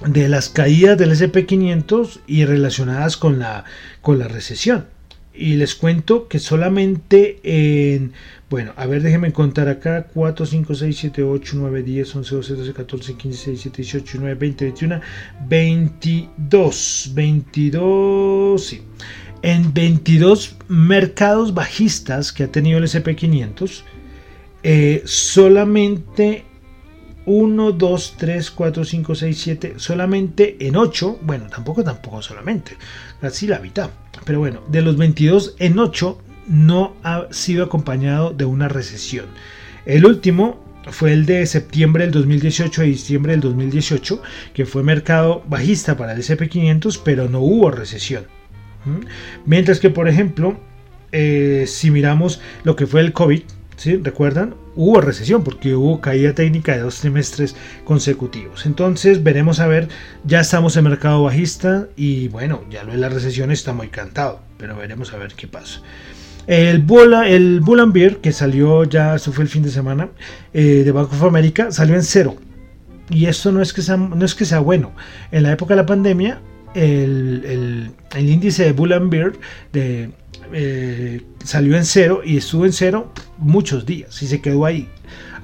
de 0.06 0.28
las 0.28 0.50
caídas 0.50 0.96
del 0.98 1.10
SP500 1.10 2.20
y 2.28 2.44
relacionadas 2.44 3.16
con 3.16 3.40
la, 3.40 3.64
con 4.02 4.20
la 4.20 4.28
recesión 4.28 4.93
y 5.36 5.54
les 5.56 5.74
cuento 5.74 6.28
que 6.28 6.38
solamente 6.38 7.38
en. 7.42 8.12
Bueno, 8.48 8.72
a 8.76 8.86
ver, 8.86 9.02
déjenme 9.02 9.32
contar 9.32 9.68
acá: 9.68 10.06
4, 10.14 10.46
5, 10.46 10.74
6, 10.74 10.96
7, 10.96 11.22
8, 11.24 11.52
9, 11.56 11.82
10, 11.82 12.14
11, 12.16 12.34
12, 12.36 12.54
13, 12.54 12.72
14, 12.72 13.14
15, 13.16 13.50
16, 13.50 13.60
17, 13.76 13.82
18, 13.82 14.02
19, 14.04 14.34
20, 14.36 14.64
21, 14.66 15.00
22. 15.48 17.10
22, 17.14 18.64
sí. 18.64 18.82
En 19.42 19.74
22 19.74 20.56
mercados 20.68 21.52
bajistas 21.52 22.32
que 22.32 22.44
ha 22.44 22.52
tenido 22.52 22.78
el 22.78 22.84
SP500, 22.84 23.82
eh, 24.62 25.02
solamente 25.04 26.44
1, 27.26 27.72
2, 27.78 28.12
3, 28.18 28.50
4, 28.50 28.84
5, 28.84 29.14
6, 29.14 29.38
7, 29.38 29.74
solamente 29.76 30.56
en 30.66 30.76
8, 30.76 31.20
bueno, 31.22 31.46
tampoco, 31.48 31.82
tampoco 31.82 32.20
solamente, 32.20 32.76
casi 33.20 33.46
la 33.46 33.58
mitad, 33.60 33.90
pero 34.24 34.38
bueno, 34.40 34.62
de 34.68 34.82
los 34.82 34.96
22 34.96 35.56
en 35.58 35.78
8 35.78 36.18
no 36.48 36.94
ha 37.02 37.26
sido 37.30 37.64
acompañado 37.64 38.30
de 38.30 38.44
una 38.44 38.68
recesión. 38.68 39.26
El 39.86 40.04
último 40.04 40.62
fue 40.90 41.12
el 41.14 41.24
de 41.24 41.46
septiembre 41.46 42.04
del 42.04 42.12
2018 42.12 42.82
a 42.82 42.84
diciembre 42.84 43.32
del 43.32 43.40
2018, 43.40 44.20
que 44.52 44.66
fue 44.66 44.82
mercado 44.82 45.42
bajista 45.48 45.96
para 45.96 46.12
el 46.12 46.20
SP500, 46.20 47.00
pero 47.02 47.26
no 47.28 47.40
hubo 47.40 47.70
recesión. 47.70 48.24
Mientras 49.46 49.80
que, 49.80 49.88
por 49.88 50.08
ejemplo, 50.08 50.58
eh, 51.10 51.64
si 51.66 51.90
miramos 51.90 52.42
lo 52.64 52.76
que 52.76 52.86
fue 52.86 53.00
el 53.00 53.14
COVID, 53.14 53.42
¿sí? 53.76 53.96
¿Recuerdan? 53.96 54.54
hubo 54.76 55.00
recesión 55.00 55.44
porque 55.44 55.74
hubo 55.74 56.00
caída 56.00 56.34
técnica 56.34 56.72
de 56.76 56.80
dos 56.82 57.00
trimestres 57.00 57.54
consecutivos. 57.84 58.66
Entonces 58.66 59.22
veremos 59.22 59.60
a 59.60 59.66
ver, 59.66 59.88
ya 60.24 60.40
estamos 60.40 60.76
en 60.76 60.84
mercado 60.84 61.22
bajista 61.22 61.88
y 61.96 62.28
bueno, 62.28 62.62
ya 62.70 62.84
lo 62.84 62.92
de 62.92 62.98
la 62.98 63.08
recesión 63.08 63.50
está 63.50 63.72
muy 63.72 63.88
cantado, 63.88 64.40
pero 64.58 64.76
veremos 64.76 65.12
a 65.12 65.16
ver 65.18 65.32
qué 65.34 65.46
pasa. 65.46 65.80
El 66.46 66.80
Bull, 66.80 67.14
el 67.14 67.62
Beer, 67.92 68.18
que 68.18 68.32
salió 68.32 68.84
ya, 68.84 69.14
esto 69.14 69.32
fue 69.32 69.44
el 69.44 69.48
fin 69.50 69.62
de 69.62 69.70
semana, 69.70 70.10
eh, 70.52 70.82
de 70.84 70.92
Banco 70.92 71.14
of 71.16 71.22
America, 71.22 71.70
salió 71.70 71.94
en 71.94 72.02
cero. 72.02 72.36
Y 73.08 73.26
esto 73.26 73.50
no 73.52 73.62
es, 73.62 73.72
que 73.72 73.80
sea, 73.82 73.96
no 73.96 74.24
es 74.24 74.34
que 74.34 74.44
sea 74.44 74.58
bueno. 74.60 74.92
En 75.30 75.42
la 75.42 75.52
época 75.52 75.74
de 75.74 75.80
la 75.80 75.86
pandemia, 75.86 76.40
el, 76.74 77.90
índice 78.18 78.64
de 78.64 78.72
Bull 78.72 78.92
and 78.92 79.10
Bear 79.10 79.32
eh, 80.56 81.20
salió 81.44 81.76
en 81.76 81.84
cero 81.84 82.22
y 82.24 82.36
estuvo 82.38 82.66
en 82.66 82.72
cero 82.72 83.12
muchos 83.38 83.86
días 83.86 84.22
y 84.22 84.26
se 84.26 84.40
quedó 84.40 84.66
ahí 84.66 84.88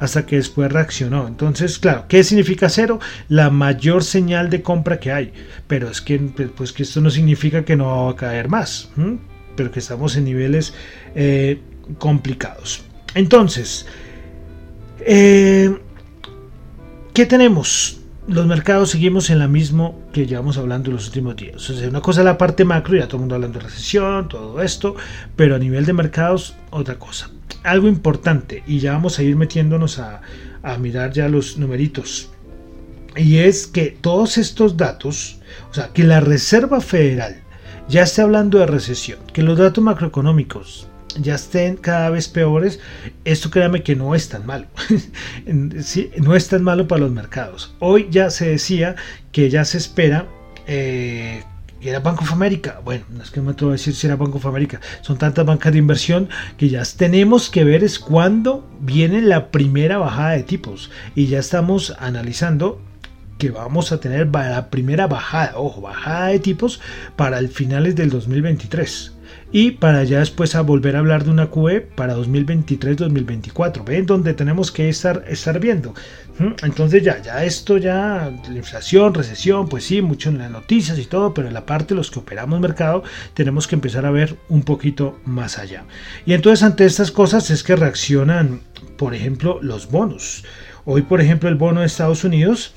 hasta 0.01 0.25
que 0.25 0.37
después 0.37 0.73
reaccionó. 0.73 1.29
Entonces, 1.29 1.79
claro, 1.79 2.07
¿qué 2.09 2.25
significa 2.25 2.71
cero? 2.71 3.01
La 3.29 3.51
mayor 3.51 4.03
señal 4.03 4.49
de 4.49 4.63
compra 4.63 4.99
que 4.99 5.13
hay. 5.13 5.33
Pero 5.67 5.91
es 5.91 6.01
que, 6.01 6.19
pues, 6.19 6.73
que 6.73 6.85
esto 6.85 7.03
no 7.03 7.11
significa 7.11 7.67
que 7.67 7.77
no 7.77 7.85
va 8.07 8.11
a 8.13 8.17
caer 8.17 8.49
más, 8.49 8.89
pero 9.57 9.71
que 9.71 9.79
estamos 9.81 10.17
en 10.17 10.25
niveles 10.25 10.73
eh, 11.15 11.59
complicados. 11.99 12.81
Entonces, 13.15 13.85
eh, 15.01 15.71
¿qué 17.13 17.27
tenemos? 17.27 18.00
los 18.31 18.47
mercados 18.47 18.91
seguimos 18.91 19.29
en 19.31 19.41
la 19.41 19.49
misma 19.49 19.91
que 20.13 20.25
llevamos 20.25 20.57
hablando 20.57 20.89
en 20.91 20.95
los 20.97 21.09
últimos 21.09 21.35
días. 21.35 21.69
O 21.69 21.89
una 21.89 22.01
cosa 22.01 22.21
es 22.21 22.25
la 22.25 22.39
parte 22.39 22.65
macro, 22.65 22.95
ya 22.97 23.07
todo 23.07 23.17
el 23.17 23.21
mundo 23.23 23.35
hablando 23.35 23.59
de 23.59 23.65
recesión, 23.65 24.29
todo 24.29 24.63
esto, 24.63 24.95
pero 25.35 25.57
a 25.57 25.59
nivel 25.59 25.85
de 25.85 25.93
mercados, 25.93 26.55
otra 26.71 26.97
cosa. 26.97 27.29
Algo 27.65 27.89
importante, 27.89 28.63
y 28.69 28.79
ya 28.79 28.93
vamos 28.93 29.19
a 29.19 29.25
ir 29.25 29.35
metiéndonos 29.35 29.99
a, 29.99 30.21
a 30.63 30.79
mirar 30.79 31.11
ya 31.13 31.29
los 31.29 31.57
numeritos, 31.57 32.31
y 33.17 33.39
es 33.39 33.67
que 33.67 33.87
todos 34.01 34.39
estos 34.39 34.77
datos, 34.77 35.41
o 35.71 35.75
sea, 35.75 35.89
que 35.89 36.05
la 36.05 36.21
Reserva 36.21 36.81
Federal 36.81 37.43
ya 37.89 38.03
está 38.05 38.23
hablando 38.23 38.59
de 38.61 38.67
recesión, 38.67 39.19
que 39.33 39.43
los 39.43 39.59
datos 39.59 39.83
macroeconómicos 39.83 40.87
ya 41.19 41.35
estén 41.35 41.77
cada 41.77 42.11
vez 42.11 42.29
peores, 42.29 42.79
esto 43.25 43.51
créame 43.51 43.83
que 43.83 43.97
no 43.97 44.15
es 44.15 44.29
tan 44.29 44.47
malo. 44.47 44.67
no 45.47 46.35
es 46.35 46.49
tan 46.49 46.63
malo 46.63 46.87
para 46.87 47.03
los 47.03 47.11
mercados. 47.11 47.75
Hoy 47.81 48.09
ya 48.11 48.31
se 48.31 48.49
decía 48.49 48.97
que 49.33 49.51
ya 49.51 49.65
se 49.65 49.79
espera. 49.79 50.27
Eh, 50.67 51.43
y 51.81 51.89
era 51.89 52.01
Banco 52.01 52.23
of 52.25 52.33
America. 52.33 52.81
Bueno, 52.85 53.07
no 53.09 53.23
es 53.23 53.31
que 53.31 53.41
me 53.41 53.53
atrevo 53.53 53.71
a 53.73 53.75
decir 53.77 53.95
si 53.95 54.07
era 54.07 54.17
Bank 54.17 54.35
of 54.35 54.45
America. 54.45 54.81
Son 55.01 55.17
tantas 55.17 55.47
bancas 55.47 55.73
de 55.73 55.79
inversión 55.79 56.29
que 56.59 56.69
ya 56.69 56.83
tenemos 56.97 57.49
que 57.49 57.65
ver 57.65 57.83
es 57.83 57.99
cuándo 57.99 58.69
viene 58.81 59.23
la 59.23 59.51
primera 59.51 59.97
bajada 59.97 60.33
de 60.33 60.43
tipos. 60.43 60.91
Y 61.15 61.27
ya 61.29 61.39
estamos 61.39 61.97
analizando 61.99 62.83
que 63.39 63.51
vamos 63.51 63.93
a 63.93 63.99
tener 64.01 64.29
la 64.31 64.69
primera 64.69 65.07
bajada, 65.07 65.55
ojo, 65.57 65.81
bajada 65.81 66.27
de 66.29 66.41
tipos 66.41 66.83
para 67.17 67.39
el 67.39 67.49
finales 67.49 67.97
del 67.97 68.11
2023 68.11 69.13
y 69.53 69.73
para 69.73 70.05
ya 70.05 70.21
después 70.21 70.55
a 70.55 70.61
volver 70.63 70.95
a 70.97 71.01
hablar 71.01 71.25
de 71.25 71.31
una 71.31 71.51
QE 71.51 71.81
para 71.81 72.17
2023-2024, 72.17 73.85
¿ven? 73.85 74.07
Donde 74.07 74.35
tenemos 74.35 74.71
que 74.71 74.89
estar, 74.89 75.25
estar 75.29 75.59
viendo. 75.59 75.93
¿Mm? 76.39 76.53
Entonces 76.65 77.03
ya, 77.03 77.21
ya 77.21 77.43
esto 77.45 77.77
ya, 77.77 78.31
la 78.49 78.57
inflación, 78.57 79.13
recesión, 79.13 79.69
pues 79.69 79.85
sí, 79.85 80.03
mucho 80.03 80.29
en 80.31 80.39
las 80.39 80.51
noticias 80.51 80.99
y 80.99 81.05
todo, 81.07 81.35
pero 81.35 81.49
en 81.49 81.55
la 81.55 81.67
parte 81.67 81.89
de 81.89 81.97
los 81.97 82.11
que 82.11 82.21
operamos 82.21 82.61
mercado 82.61 83.03
tenemos 83.35 83.67
que 83.67 83.75
empezar 83.75 84.07
a 84.07 84.11
ver 84.11 84.37
un 84.49 84.63
poquito 84.63 85.19
más 85.25 85.59
allá. 85.59 85.85
Y 86.27 86.33
entonces 86.35 86.63
ante 86.63 86.85
estas 86.85 87.11
cosas 87.11 87.51
es 87.51 87.65
que 87.65 87.75
reaccionan, 87.77 88.61
por 88.97 89.15
ejemplo, 89.15 89.59
los 89.63 89.91
bonos. 89.91 90.45
Hoy, 90.85 91.03
por 91.03 91.21
ejemplo, 91.21 91.49
el 91.49 91.57
bono 91.57 91.81
de 91.81 91.87
Estados 91.87 92.25
Unidos 92.25 92.73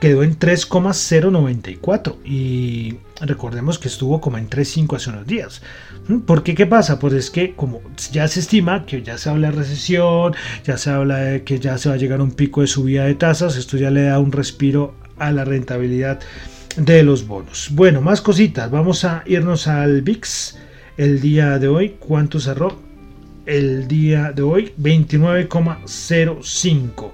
quedó 0.00 0.22
en 0.22 0.36
3,094 0.36 2.18
y 2.24 2.94
recordemos 3.20 3.78
que 3.78 3.88
estuvo 3.88 4.18
como 4.20 4.38
en 4.38 4.48
3,5 4.48 4.96
hace 4.96 5.10
unos 5.10 5.26
días. 5.26 5.60
¿Mm? 6.06 6.18
¿Por 6.20 6.42
qué? 6.42 6.54
¿Qué 6.54 6.64
pasa? 6.66 6.98
Pues 6.98 7.12
es 7.14 7.30
que 7.30 7.54
como 7.54 7.80
ya 8.12 8.28
se 8.28 8.40
estima 8.40 8.84
que 8.86 9.02
ya 9.02 9.18
se 9.18 9.28
habla 9.28 9.50
de 9.50 9.56
recesión, 9.56 10.32
ya 10.64 10.78
se 10.78 10.88
habla 10.90 11.18
de 11.18 11.42
que 11.44 11.58
ya 11.60 11.76
se 11.78 11.88
va 11.88 11.96
a 11.96 11.98
llegar 11.98 12.20
a 12.20 12.22
un 12.22 12.30
pico 12.32 12.60
de 12.60 12.66
subida 12.68 13.04
de 13.04 13.14
tasas, 13.14 13.56
esto 13.56 13.76
ya 13.76 13.90
le 13.90 14.02
da 14.04 14.18
un 14.18 14.32
respiro 14.32 14.94
a 15.18 15.32
la 15.32 15.44
rentabilidad 15.44 16.20
de 16.76 17.02
los 17.02 17.26
bonos. 17.26 17.68
Bueno, 17.72 18.00
más 18.00 18.20
cositas, 18.20 18.70
vamos 18.70 19.04
a 19.04 19.22
irnos 19.26 19.66
al 19.66 20.02
Bix 20.02 20.56
el 20.96 21.20
día 21.20 21.58
de 21.58 21.68
hoy. 21.68 21.96
¿Cuánto 21.98 22.38
cerró? 22.38 22.78
El 23.46 23.88
día 23.88 24.30
de 24.32 24.42
hoy 24.42 24.72
29,05. 24.78 27.10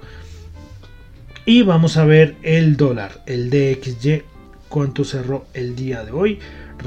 Y 1.47 1.61
vamos 1.61 1.97
a 1.97 2.05
ver 2.05 2.37
el 2.41 2.75
dólar, 2.75 3.21
el 3.27 3.51
DXY, 3.51 4.23
cuánto 4.67 5.03
cerró 5.03 5.45
el 5.53 5.75
día 5.75 6.03
de 6.03 6.11
hoy 6.11 6.39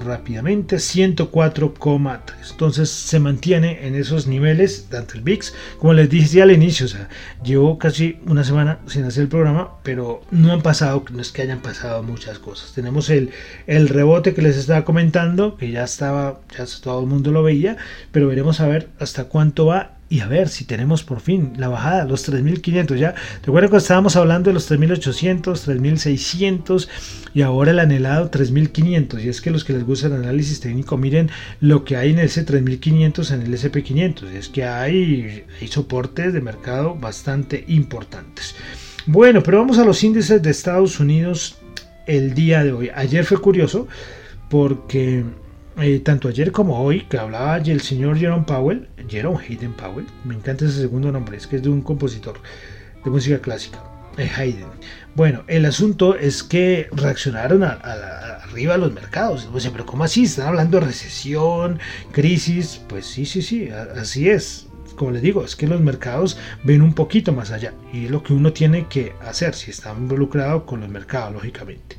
rápidamente 0.04 0.76
104,3 0.76 2.20
entonces 2.52 2.90
se 2.90 3.20
mantiene 3.20 3.86
en 3.86 3.94
esos 3.94 4.26
niveles 4.26 4.84
tanto 4.90 5.14
el 5.14 5.22
VIX 5.22 5.54
como 5.78 5.94
les 5.94 6.10
dije 6.10 6.42
al 6.42 6.52
inicio 6.52 6.84
o 6.84 6.88
sea 6.90 7.08
llevo 7.42 7.78
casi 7.78 8.18
una 8.26 8.44
semana 8.44 8.80
sin 8.86 9.04
hacer 9.04 9.22
el 9.22 9.28
programa 9.30 9.70
pero 9.82 10.20
no 10.30 10.52
han 10.52 10.60
pasado 10.60 11.02
no 11.10 11.22
es 11.22 11.32
que 11.32 11.40
hayan 11.40 11.62
pasado 11.62 12.02
muchas 12.02 12.38
cosas 12.38 12.74
tenemos 12.74 13.08
el, 13.08 13.30
el 13.66 13.88
rebote 13.88 14.34
que 14.34 14.42
les 14.42 14.58
estaba 14.58 14.84
comentando 14.84 15.56
que 15.56 15.70
ya 15.70 15.84
estaba 15.84 16.40
ya 16.56 16.66
todo 16.82 17.00
el 17.00 17.06
mundo 17.06 17.32
lo 17.32 17.42
veía 17.42 17.78
pero 18.12 18.28
veremos 18.28 18.60
a 18.60 18.68
ver 18.68 18.90
hasta 18.98 19.24
cuánto 19.24 19.64
va 19.66 19.97
y 20.10 20.20
a 20.20 20.26
ver 20.28 20.48
si 20.48 20.64
tenemos 20.64 21.02
por 21.02 21.20
fin 21.20 21.52
la 21.56 21.68
bajada, 21.68 22.04
los 22.04 22.22
3500. 22.22 22.98
Ya 22.98 23.14
recuerdo 23.44 23.70
que 23.70 23.76
estábamos 23.76 24.16
hablando 24.16 24.48
de 24.50 24.54
los 24.54 24.66
3800, 24.66 25.62
3600 25.62 26.88
y 27.34 27.42
ahora 27.42 27.72
el 27.72 27.78
anhelado 27.78 28.30
3500. 28.30 29.24
Y 29.24 29.28
es 29.28 29.40
que 29.40 29.50
los 29.50 29.64
que 29.64 29.74
les 29.74 29.84
gusta 29.84 30.06
el 30.06 30.14
análisis 30.14 30.60
técnico, 30.60 30.96
miren 30.96 31.30
lo 31.60 31.84
que 31.84 31.96
hay 31.96 32.10
en 32.10 32.20
ese 32.20 32.42
3500 32.44 33.30
en 33.32 33.42
el 33.42 33.54
SP500. 33.54 34.24
es 34.32 34.48
que 34.48 34.64
hay, 34.64 35.44
hay 35.60 35.68
soportes 35.68 36.32
de 36.32 36.40
mercado 36.40 36.94
bastante 36.94 37.64
importantes. 37.68 38.54
Bueno, 39.06 39.42
pero 39.42 39.58
vamos 39.58 39.78
a 39.78 39.84
los 39.84 40.02
índices 40.04 40.42
de 40.42 40.50
Estados 40.50 41.00
Unidos 41.00 41.56
el 42.06 42.32
día 42.34 42.64
de 42.64 42.72
hoy. 42.72 42.90
Ayer 42.94 43.24
fue 43.24 43.38
curioso 43.40 43.86
porque 44.48 45.24
eh, 45.80 46.00
tanto 46.00 46.26
ayer 46.26 46.50
como 46.50 46.80
hoy, 46.82 47.02
que 47.02 47.18
hablaba 47.18 47.56
el 47.58 47.80
señor 47.80 48.18
Jerome 48.18 48.44
Powell, 48.44 48.88
Jerome 49.06 49.38
Hayden 49.38 49.72
Powell, 49.74 50.04
me 50.24 50.34
encanta 50.34 50.64
ese 50.64 50.80
segundo 50.80 51.12
nombre, 51.12 51.36
es 51.36 51.46
que 51.46 51.56
es 51.56 51.62
de 51.62 51.68
un 51.68 51.82
compositor 51.82 52.34
de 53.04 53.08
música 53.08 53.38
clásica, 53.38 53.84
eh, 54.16 54.28
Hayden. 54.28 54.66
Bueno, 55.14 55.44
el 55.46 55.64
asunto 55.66 56.16
es 56.16 56.42
que 56.42 56.88
reaccionaron 56.90 57.62
a, 57.62 57.74
a 57.80 58.42
arriba 58.42 58.76
los 58.76 58.92
mercados. 58.92 59.48
pero 59.70 59.86
¿cómo 59.86 60.02
así? 60.02 60.24
¿Están 60.24 60.48
hablando 60.48 60.80
de 60.80 60.86
recesión, 60.86 61.78
crisis? 62.10 62.80
Pues 62.88 63.06
sí, 63.06 63.24
sí, 63.24 63.40
sí, 63.40 63.68
así 63.68 64.28
es. 64.28 64.66
Como 64.96 65.12
les 65.12 65.22
digo, 65.22 65.44
es 65.44 65.54
que 65.54 65.68
los 65.68 65.80
mercados 65.80 66.36
ven 66.64 66.82
un 66.82 66.92
poquito 66.92 67.32
más 67.32 67.52
allá 67.52 67.72
y 67.92 68.06
es 68.06 68.10
lo 68.10 68.24
que 68.24 68.32
uno 68.32 68.52
tiene 68.52 68.88
que 68.88 69.12
hacer 69.20 69.54
si 69.54 69.70
está 69.70 69.92
involucrado 69.92 70.66
con 70.66 70.80
los 70.80 70.88
mercados, 70.88 71.34
lógicamente. 71.34 71.94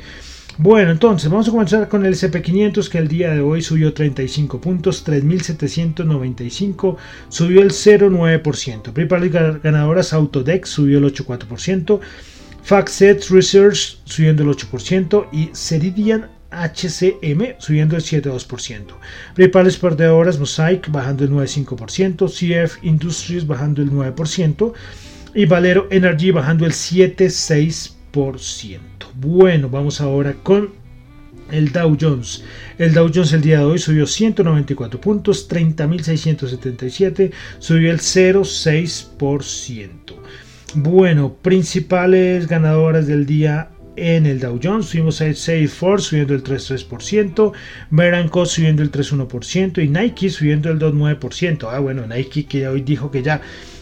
Bueno, 0.61 0.91
entonces 0.91 1.31
vamos 1.31 1.47
a 1.47 1.51
comenzar 1.51 1.87
con 1.87 2.05
el 2.05 2.13
SP500 2.15 2.89
que 2.89 2.97
el 2.97 3.07
día 3.07 3.31
de 3.33 3.39
hoy 3.39 3.61
subió 3.61 3.93
35 3.93 4.59
puntos, 4.59 5.05
3.795, 5.07 6.97
subió 7.29 7.61
el 7.61 7.69
0,9%. 7.69 8.91
Principales 8.91 9.31
ganadoras 9.63 10.11
Autodex 10.11 10.67
subió 10.67 10.97
el 10.97 11.05
8,4%, 11.05 12.01
FactSet 12.61 13.29
Research 13.29 13.99
subiendo 14.03 14.43
el 14.43 14.49
8% 14.49 15.27
y 15.31 15.49
Ceridian 15.53 16.25
HCM 16.51 17.55
subiendo 17.57 17.95
el 17.95 18.01
7,2%. 18.01 18.81
Principales 19.35 19.77
perdedoras 19.77 20.37
Mosaic 20.39 20.91
bajando 20.91 21.23
el 21.23 21.29
9,5%, 21.31 22.27
CF 22.27 22.83
Industries 22.83 23.47
bajando 23.47 23.81
el 23.81 23.91
9% 23.93 24.73
y 25.35 25.45
Valero 25.45 25.87
Energy 25.89 26.31
bajando 26.31 26.65
el 26.65 26.73
7,6%. 26.73 28.79
Bueno, 29.19 29.69
vamos 29.69 29.99
ahora 29.99 30.33
con 30.43 30.69
el 31.51 31.73
Dow 31.73 31.97
Jones. 31.99 32.41
El 32.77 32.93
Dow 32.93 33.11
Jones 33.13 33.33
el 33.33 33.41
día 33.41 33.57
de 33.59 33.65
hoy 33.65 33.77
subió 33.77 34.05
194 34.07 35.01
puntos, 35.01 35.49
30.677, 35.49 37.33
subió 37.59 37.91
el 37.91 37.99
0,6%. 37.99 39.89
Bueno, 40.75 41.33
principales 41.41 42.47
ganadoras 42.47 43.05
del 43.07 43.25
día 43.25 43.71
en 43.97 44.25
el 44.25 44.39
Dow 44.39 44.57
Jones. 44.63 44.85
Subimos 44.85 45.19
a 45.21 45.33
Salesforce 45.33 46.07
subiendo 46.07 46.33
el 46.33 46.41
3.3%, 46.41 47.51
Meranco 47.89 48.45
subiendo 48.45 48.81
el 48.83 48.89
3.1% 48.91 49.83
y 49.83 49.89
Nike 49.89 50.29
subiendo 50.29 50.69
el 50.71 50.79
2.9%. 50.79 51.67
Ah, 51.69 51.79
bueno, 51.79 52.07
Nike 52.07 52.45
que 52.45 52.65
hoy 52.69 52.79
dijo 52.83 53.11
que 53.11 53.21
ya 53.21 53.41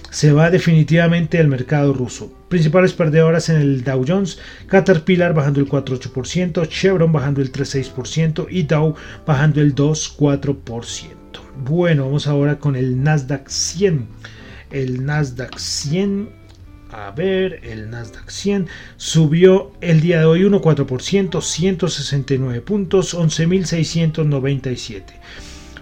se 0.10 0.32
va 0.32 0.50
definitivamente 0.50 1.38
al 1.38 1.48
mercado 1.48 1.94
ruso. 1.94 2.32
Principales 2.50 2.94
perdedoras 2.94 3.50
en 3.50 3.58
el 3.58 3.84
Dow 3.84 4.04
Jones, 4.08 4.40
Caterpillar 4.68 5.34
bajando 5.34 5.60
el 5.60 5.68
4,8%, 5.68 6.66
Chevron 6.68 7.12
bajando 7.12 7.42
el 7.42 7.52
3,6% 7.52 8.48
y 8.50 8.64
Dow 8.64 8.96
bajando 9.26 9.62
el 9.62 9.76
2,4%. 9.76 11.08
Bueno, 11.66 12.06
vamos 12.06 12.28
ahora 12.28 12.58
con 12.60 12.76
el 12.76 13.02
Nasdaq 13.04 13.50
100. 13.50 14.08
El 14.72 15.06
Nasdaq 15.06 15.58
100 15.58 16.38
a 16.90 17.12
ver, 17.12 17.60
el 17.64 17.90
Nasdaq 17.90 18.30
100 18.30 18.68
subió 18.96 19.74
el 19.82 20.00
día 20.00 20.20
de 20.20 20.26
hoy 20.26 20.44
1,4%, 20.44 21.42
169 21.42 22.62
puntos, 22.62 23.14
11.697. 23.14 25.04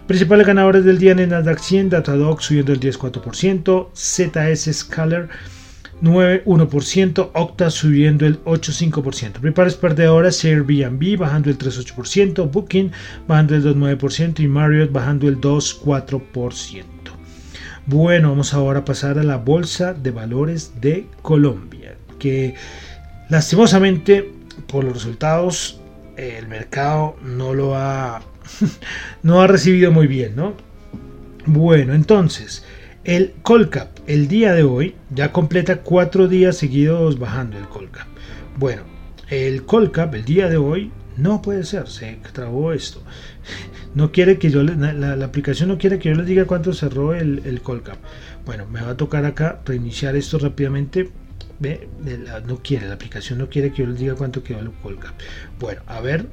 Principales 0.08 0.46
ganadores 0.46 0.86
del 0.86 1.00
día 1.00 1.14
en 1.14 1.20
el 1.20 1.30
Nasdaq 1.30 1.58
100, 1.58 1.90
Datadog 1.90 2.40
subiendo 2.40 2.72
el 2.74 2.80
10.4%, 2.80 3.90
ZS 3.96 4.76
Scalar 4.78 5.30
9.1%, 6.00 7.32
Octa 7.34 7.72
subiendo 7.72 8.28
el 8.28 8.40
8.5%. 8.44 9.32
Principales 9.40 9.74
perdedoras, 9.74 10.46
Airbnb 10.46 11.18
bajando 11.18 11.50
el 11.50 11.58
3.8%, 11.58 12.52
Booking 12.52 12.92
bajando 13.28 13.56
el 13.56 13.64
2.9% 13.64 14.42
y 14.42 14.48
Marriott 14.48 14.92
bajando 14.92 15.28
el 15.28 15.42
2.4%. 15.42 16.84
Bueno, 17.88 18.30
vamos 18.30 18.54
ahora 18.54 18.80
a 18.80 18.86
pasar 18.86 19.18
a 19.18 19.24
la 19.24 19.38
Bolsa 19.38 19.96
de 19.96 20.12
Valores 20.12 20.74
de 20.80 21.08
Colombia, 21.24 21.96
que 22.20 22.54
lastimosamente 23.30 24.32
por 24.68 24.84
los 24.84 24.94
resultados 24.94 25.82
el 26.16 26.48
mercado 26.48 27.16
no 27.24 27.56
lo 27.56 27.76
ha 27.76 28.22
no 29.24 29.42
ha 29.42 29.48
recibido 29.48 29.92
muy 29.92 30.08
bien, 30.08 30.36
¿no? 30.36 30.54
Bueno, 31.46 31.94
entonces, 31.94 32.64
el 33.04 33.34
Colcap, 33.42 33.90
el 34.08 34.28
día 34.28 34.54
de 34.54 34.64
hoy, 34.64 34.96
ya 35.12 35.32
completa 35.32 35.82
cuatro 35.82 36.28
días 36.28 36.58
seguidos 36.58 37.20
bajando 37.20 37.58
el 37.58 37.68
Colcap. 37.68 38.08
Bueno, 38.58 38.84
el 39.30 39.64
Colcap, 39.66 40.14
el 40.16 40.26
día 40.26 40.50
de 40.50 40.58
hoy, 40.58 40.92
no 41.18 41.42
puede 41.42 41.64
ser, 41.64 41.88
se 41.88 42.20
trabó 42.34 42.74
esto. 42.74 43.02
No 43.96 44.12
quiere 44.12 44.38
que 44.38 44.50
yo 44.50 44.62
la, 44.62 45.14
aplicación 45.24 45.70
no 45.70 45.78
quiere 45.78 46.00
que 46.00 46.10
yo 46.10 46.16
les 46.16 46.26
diga 46.28 46.44
cuánto 46.44 46.74
cerró 46.74 47.16
el, 47.16 47.44
el 47.46 47.62
Colcap. 47.62 47.96
Bueno, 48.46 48.66
me 48.66 48.82
va 48.82 48.90
a 48.90 48.98
tocar 48.98 49.24
acá 49.24 49.62
reiniciar 49.66 50.18
esto 50.18 50.38
rápidamente. 50.38 51.12
Ve, 51.62 51.88
no 52.46 52.58
quiere, 52.58 52.90
la 52.90 52.96
aplicación 52.96 53.40
no 53.40 53.48
quiere 53.48 53.72
que 53.72 53.84
yo 53.84 53.88
les 53.88 53.98
diga 53.98 54.16
cuánto 54.16 54.44
quedó 54.44 54.60
el 54.60 54.72
Colcap. 54.84 55.14
Bueno, 55.62 55.82
a 55.88 56.02
ver, 56.02 56.28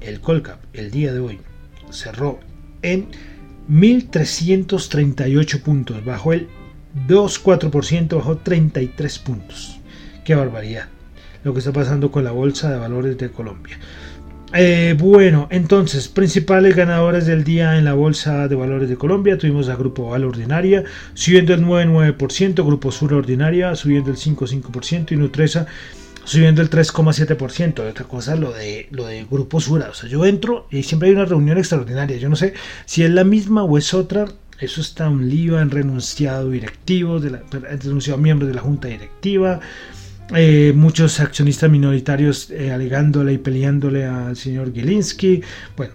el 0.00 0.20
Colcap, 0.20 0.60
el 0.72 0.90
día 0.90 1.12
de 1.12 1.20
hoy, 1.20 1.38
cerró 1.90 2.40
en 2.82 3.08
1.338 3.70 5.60
puntos, 5.60 6.04
bajo 6.04 6.32
el 6.32 6.48
2,4%, 7.06 8.16
bajó 8.16 8.38
33 8.38 9.18
puntos. 9.18 9.78
Qué 10.24 10.34
barbaridad 10.34 10.88
lo 11.44 11.52
que 11.52 11.60
está 11.60 11.72
pasando 11.72 12.10
con 12.10 12.24
la 12.24 12.32
Bolsa 12.32 12.70
de 12.70 12.78
Valores 12.78 13.16
de 13.16 13.30
Colombia. 13.30 13.78
Eh, 14.54 14.94
bueno, 14.98 15.46
entonces, 15.50 16.08
principales 16.08 16.74
ganadores 16.74 17.26
del 17.26 17.44
día 17.44 17.76
en 17.78 17.84
la 17.84 17.92
Bolsa 17.94 18.48
de 18.48 18.54
Valores 18.56 18.88
de 18.88 18.96
Colombia. 18.96 19.38
Tuvimos 19.38 19.68
a 19.68 19.76
Grupo 19.76 20.10
Val 20.10 20.24
Ordinaria 20.24 20.84
subiendo 21.14 21.54
el 21.54 21.62
9,9%, 21.64 22.54
Grupo 22.64 22.90
Sur 22.90 23.14
Ordinaria 23.14 23.74
subiendo 23.76 24.10
el 24.10 24.16
5,5% 24.16 25.12
y 25.12 25.16
Nutresa 25.16 25.66
subiendo 26.28 26.60
el 26.62 26.68
3,7%. 26.70 27.82
de 27.82 27.88
otra 27.90 28.04
cosa, 28.04 28.36
lo 28.36 28.52
de, 28.52 28.86
lo 28.90 29.06
de 29.06 29.24
Grupo 29.24 29.60
Sura. 29.60 29.88
O 29.90 29.94
sea, 29.94 30.08
yo 30.08 30.24
entro 30.26 30.68
y 30.70 30.82
siempre 30.82 31.08
hay 31.08 31.14
una 31.14 31.24
reunión 31.24 31.58
extraordinaria. 31.58 32.16
Yo 32.18 32.28
no 32.28 32.36
sé 32.36 32.54
si 32.84 33.02
es 33.02 33.10
la 33.10 33.24
misma 33.24 33.64
o 33.64 33.78
es 33.78 33.94
otra. 33.94 34.26
Eso 34.60 34.80
está 34.80 35.08
un 35.08 35.28
lío. 35.28 35.58
Han 35.58 35.70
renunciado 35.70 36.50
directivos, 36.50 37.22
de 37.22 37.30
han 37.52 37.80
renunciado 37.82 38.18
miembros 38.18 38.48
de 38.48 38.54
la 38.54 38.60
junta 38.60 38.88
directiva. 38.88 39.60
Eh, 40.34 40.72
muchos 40.76 41.20
accionistas 41.20 41.70
minoritarios 41.70 42.50
eh, 42.50 42.70
alegándole 42.70 43.32
y 43.32 43.38
peleándole 43.38 44.04
al 44.04 44.36
señor 44.36 44.72
Gilinski. 44.74 45.42
Bueno, 45.76 45.94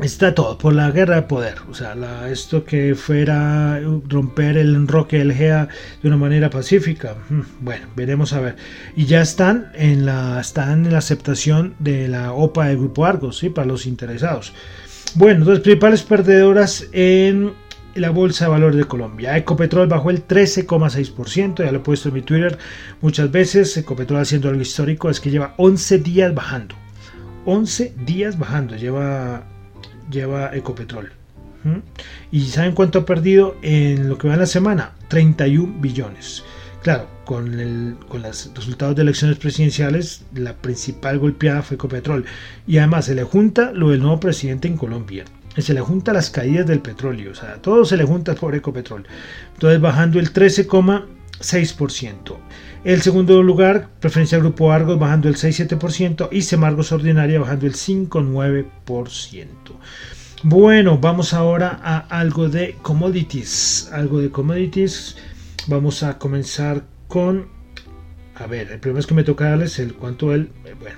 está 0.00 0.32
todo 0.34 0.56
por 0.58 0.74
la 0.74 0.90
guerra 0.90 1.16
de 1.16 1.22
poder. 1.22 1.56
O 1.68 1.74
sea, 1.74 2.28
esto 2.30 2.64
que 2.64 2.94
fuera 2.94 3.80
romper 4.08 4.56
el 4.56 4.74
enroque 4.74 5.18
del 5.18 5.32
GEA 5.32 5.68
de 6.02 6.08
una 6.08 6.16
manera 6.16 6.50
pacífica. 6.50 7.16
Mm, 7.28 7.40
bueno, 7.60 7.86
veremos 7.96 8.32
a 8.32 8.40
ver. 8.40 8.56
Y 8.96 9.06
ya 9.06 9.20
están 9.22 9.72
en 9.74 10.06
la, 10.06 10.40
están 10.40 10.86
en 10.86 10.92
la 10.92 10.98
aceptación 10.98 11.74
de 11.78 12.08
la 12.08 12.32
OPA 12.32 12.66
del 12.68 12.78
Grupo 12.78 13.04
Argos, 13.06 13.38
¿sí? 13.38 13.48
para 13.50 13.66
los 13.66 13.86
interesados. 13.86 14.52
Bueno, 15.14 15.44
las 15.46 15.60
principales 15.60 16.02
perdedoras 16.02 16.86
en 16.92 17.52
la 17.94 18.10
Bolsa 18.10 18.44
de 18.44 18.50
Valores 18.50 18.76
de 18.76 18.84
Colombia. 18.84 19.36
Ecopetrol 19.36 19.88
bajó 19.88 20.10
el 20.10 20.26
13,6%, 20.28 21.64
ya 21.64 21.72
lo 21.72 21.78
he 21.78 21.82
puesto 21.82 22.08
en 22.10 22.14
mi 22.14 22.22
Twitter 22.22 22.56
muchas 23.00 23.32
veces. 23.32 23.76
Ecopetrol 23.76 24.20
haciendo 24.20 24.48
algo 24.50 24.60
histórico, 24.60 25.10
es 25.10 25.18
que 25.18 25.30
lleva 25.30 25.54
11 25.56 25.98
días 25.98 26.34
bajando. 26.34 26.74
11 27.46 27.94
días 28.04 28.38
bajando, 28.38 28.76
lleva 28.76 29.44
lleva 30.10 30.54
Ecopetrol. 30.54 31.12
¿Y 32.30 32.42
saben 32.46 32.72
cuánto 32.72 33.00
ha 33.00 33.04
perdido 33.04 33.56
en 33.62 34.08
lo 34.08 34.16
que 34.16 34.26
va 34.28 34.34
en 34.34 34.40
la 34.40 34.46
semana? 34.46 34.92
31 35.08 35.80
billones. 35.80 36.44
Claro, 36.82 37.08
con, 37.24 37.98
con 38.08 38.22
los 38.22 38.52
resultados 38.54 38.94
de 38.96 39.02
elecciones 39.02 39.36
presidenciales, 39.38 40.24
la 40.34 40.54
principal 40.54 41.18
golpeada 41.18 41.60
fue 41.62 41.74
Ecopetrol. 41.74 42.24
Y 42.66 42.78
además 42.78 43.04
se 43.06 43.14
le 43.14 43.24
junta 43.24 43.72
lo 43.72 43.90
del 43.90 44.00
nuevo 44.00 44.20
presidente 44.20 44.68
en 44.68 44.76
Colombia. 44.76 45.24
Se 45.56 45.74
le 45.74 45.80
junta 45.80 46.12
las 46.12 46.30
caídas 46.30 46.66
del 46.66 46.78
petróleo. 46.80 47.32
O 47.32 47.34
sea, 47.34 47.56
todo 47.60 47.84
se 47.84 47.96
le 47.96 48.04
junta 48.04 48.34
por 48.36 48.54
Ecopetrol. 48.54 49.04
Entonces 49.54 49.80
bajando 49.80 50.20
el 50.20 50.32
13,6%. 50.32 52.36
El 52.84 53.02
segundo 53.02 53.42
lugar, 53.42 53.88
preferencia 53.98 54.38
Grupo 54.38 54.70
Argos 54.70 55.00
bajando 55.00 55.28
el 55.28 55.34
6,7% 55.34 56.28
y 56.30 56.42
Semargos 56.42 56.92
Ordinaria 56.92 57.40
bajando 57.40 57.66
el 57.66 57.74
5,9%. 57.74 59.46
Bueno, 60.44 60.98
vamos 60.98 61.34
ahora 61.34 61.80
a 61.82 61.98
algo 62.20 62.48
de 62.48 62.76
commodities. 62.80 63.90
Algo 63.92 64.20
de 64.20 64.30
commodities. 64.30 65.16
Vamos 65.66 66.04
a 66.04 66.18
comenzar 66.18 66.84
con... 67.08 67.48
A 68.36 68.46
ver, 68.46 68.70
el 68.70 68.78
primero 68.78 69.00
es 69.00 69.06
que 69.08 69.14
me 69.14 69.24
toca 69.24 69.48
darles 69.50 69.80
el 69.80 69.94
cuánto 69.94 70.26
Bueno, 70.26 70.46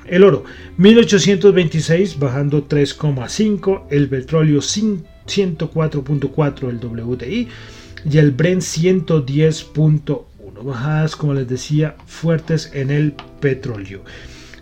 el 0.06 0.22
oro. 0.22 0.44
1826 0.76 2.18
bajando 2.18 2.68
3,5. 2.68 3.84
El 3.90 4.10
petróleo 4.10 4.58
104.4 4.58 6.68
el 6.68 6.76
WTI. 7.00 7.48
Y 8.04 8.18
el 8.18 8.32
Bren 8.32 8.58
110.8 8.58 10.26
bajadas, 10.64 11.16
como 11.16 11.34
les 11.34 11.48
decía, 11.48 11.96
fuertes 12.06 12.70
en 12.74 12.90
el 12.90 13.14
petróleo. 13.40 14.02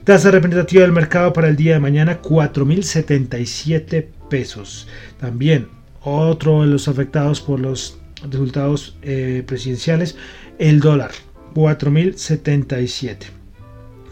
Tasa 0.04 0.30
representativa 0.30 0.82
del 0.82 0.92
mercado 0.92 1.32
para 1.32 1.48
el 1.48 1.56
día 1.56 1.74
de 1.74 1.80
mañana, 1.80 2.20
4.077 2.22 4.06
pesos. 4.30 4.88
También 5.20 5.68
otro 6.02 6.62
de 6.62 6.68
los 6.68 6.88
afectados 6.88 7.40
por 7.40 7.61
los 7.61 7.98
resultados 8.28 8.96
eh, 9.02 9.42
presidenciales, 9.46 10.16
el 10.58 10.80
dólar, 10.80 11.11
4.077. 11.54 13.16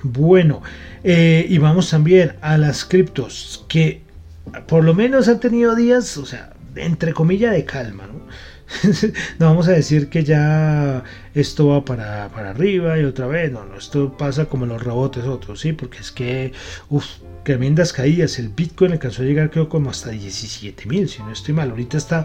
Bueno, 0.03 0.62
eh, 1.03 1.46
y 1.49 1.59
vamos 1.59 1.90
también 1.90 2.35
a 2.42 2.59
las 2.59 2.85
criptos, 2.85 3.64
que 3.68 4.03
por 4.68 4.85
lo 4.85 4.94
menos 4.94 5.29
han 5.29 5.40
tenido 5.40 5.75
días, 5.75 6.16
o 6.18 6.27
sea, 6.27 6.53
entre 6.77 7.12
comillas, 7.14 7.53
de 7.53 7.64
calma, 7.64 8.07
¿no? 8.07 8.27
no 9.39 9.47
vamos 9.47 9.69
a 9.69 9.73
decir 9.73 10.09
que 10.09 10.25
ya 10.25 11.05
esto 11.35 11.69
va 11.69 11.85
para, 11.85 12.29
para, 12.31 12.51
arriba 12.51 12.99
y 12.99 13.05
otra 13.05 13.27
vez, 13.27 13.53
no, 13.53 13.65
no, 13.65 13.77
esto 13.79 14.17
pasa 14.17 14.47
como 14.47 14.67
los 14.67 14.83
rebotes 14.83 15.25
otros, 15.25 15.61
¿sí? 15.61 15.73
Porque 15.73 15.99
es 15.99 16.11
que, 16.11 16.53
uff, 16.91 17.07
tremendas 17.45 17.93
caídas, 17.93 18.39
el 18.39 18.49
Bitcoin 18.49 18.93
alcanzó 18.93 19.23
a 19.23 19.27
llegar 19.27 19.51
creo 19.51 19.69
como 19.69 19.91
hasta 19.91 20.11
17.000 20.13 21.07
si 21.07 21.21
no 21.23 21.33
estoy 21.33 21.55
mal, 21.55 21.71
ahorita 21.71 21.97
está 21.97 22.25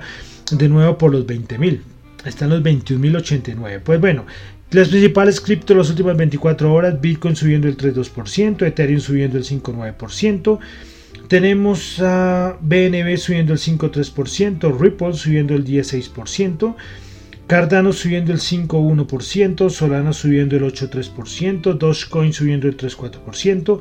de 0.52 0.68
nuevo 0.70 0.98
por 0.98 1.12
los 1.12 1.26
20.000 1.28 1.58
mil. 1.60 1.82
Están 2.26 2.50
los 2.52 2.62
21.089. 2.62 3.82
Pues 3.82 4.00
bueno, 4.00 4.28
las 4.72 4.90
principales 4.90 5.42
cripto 5.42 5.74
las 5.74 5.90
últimas 5.90 6.16
24 6.18 6.72
horas, 6.72 7.00
Bitcoin 7.02 7.36
subiendo 7.36 7.68
el 7.68 7.78
3.2%, 7.78 8.64
Ethereum 8.66 9.00
subiendo 9.00 9.38
el 9.40 9.44
5.9%, 9.44 10.60
tenemos 11.32 12.02
a 12.02 12.58
BNB 12.60 13.16
subiendo 13.16 13.54
el 13.54 13.60
5.3%, 13.60 14.78
Ripple 14.78 15.14
subiendo 15.14 15.56
el 15.56 15.64
16%, 15.64 16.76
Cardano 17.48 17.94
subiendo 17.94 18.34
el 18.34 18.40
5.1%, 18.40 19.70
Solana 19.70 20.12
subiendo 20.12 20.58
el 20.58 20.64
8.3%, 20.64 21.78
Dogecoin 21.78 22.34
subiendo 22.34 22.68
el 22.68 22.76
3.4%, 22.76 23.80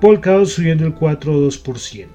Polkadot 0.00 0.46
subiendo 0.46 0.86
el 0.86 0.94
4.2% 0.94 2.06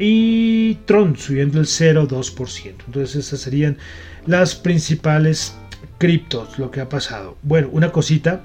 y 0.00 0.74
Tron 0.84 1.16
subiendo 1.16 1.60
el 1.60 1.66
0.2%. 1.66 2.72
Entonces 2.86 3.14
estas 3.24 3.38
serían 3.38 3.78
las 4.26 4.56
principales 4.56 5.54
criptos, 5.98 6.58
lo 6.58 6.72
que 6.72 6.80
ha 6.80 6.88
pasado. 6.88 7.36
Bueno, 7.44 7.68
una 7.70 7.92
cosita 7.92 8.42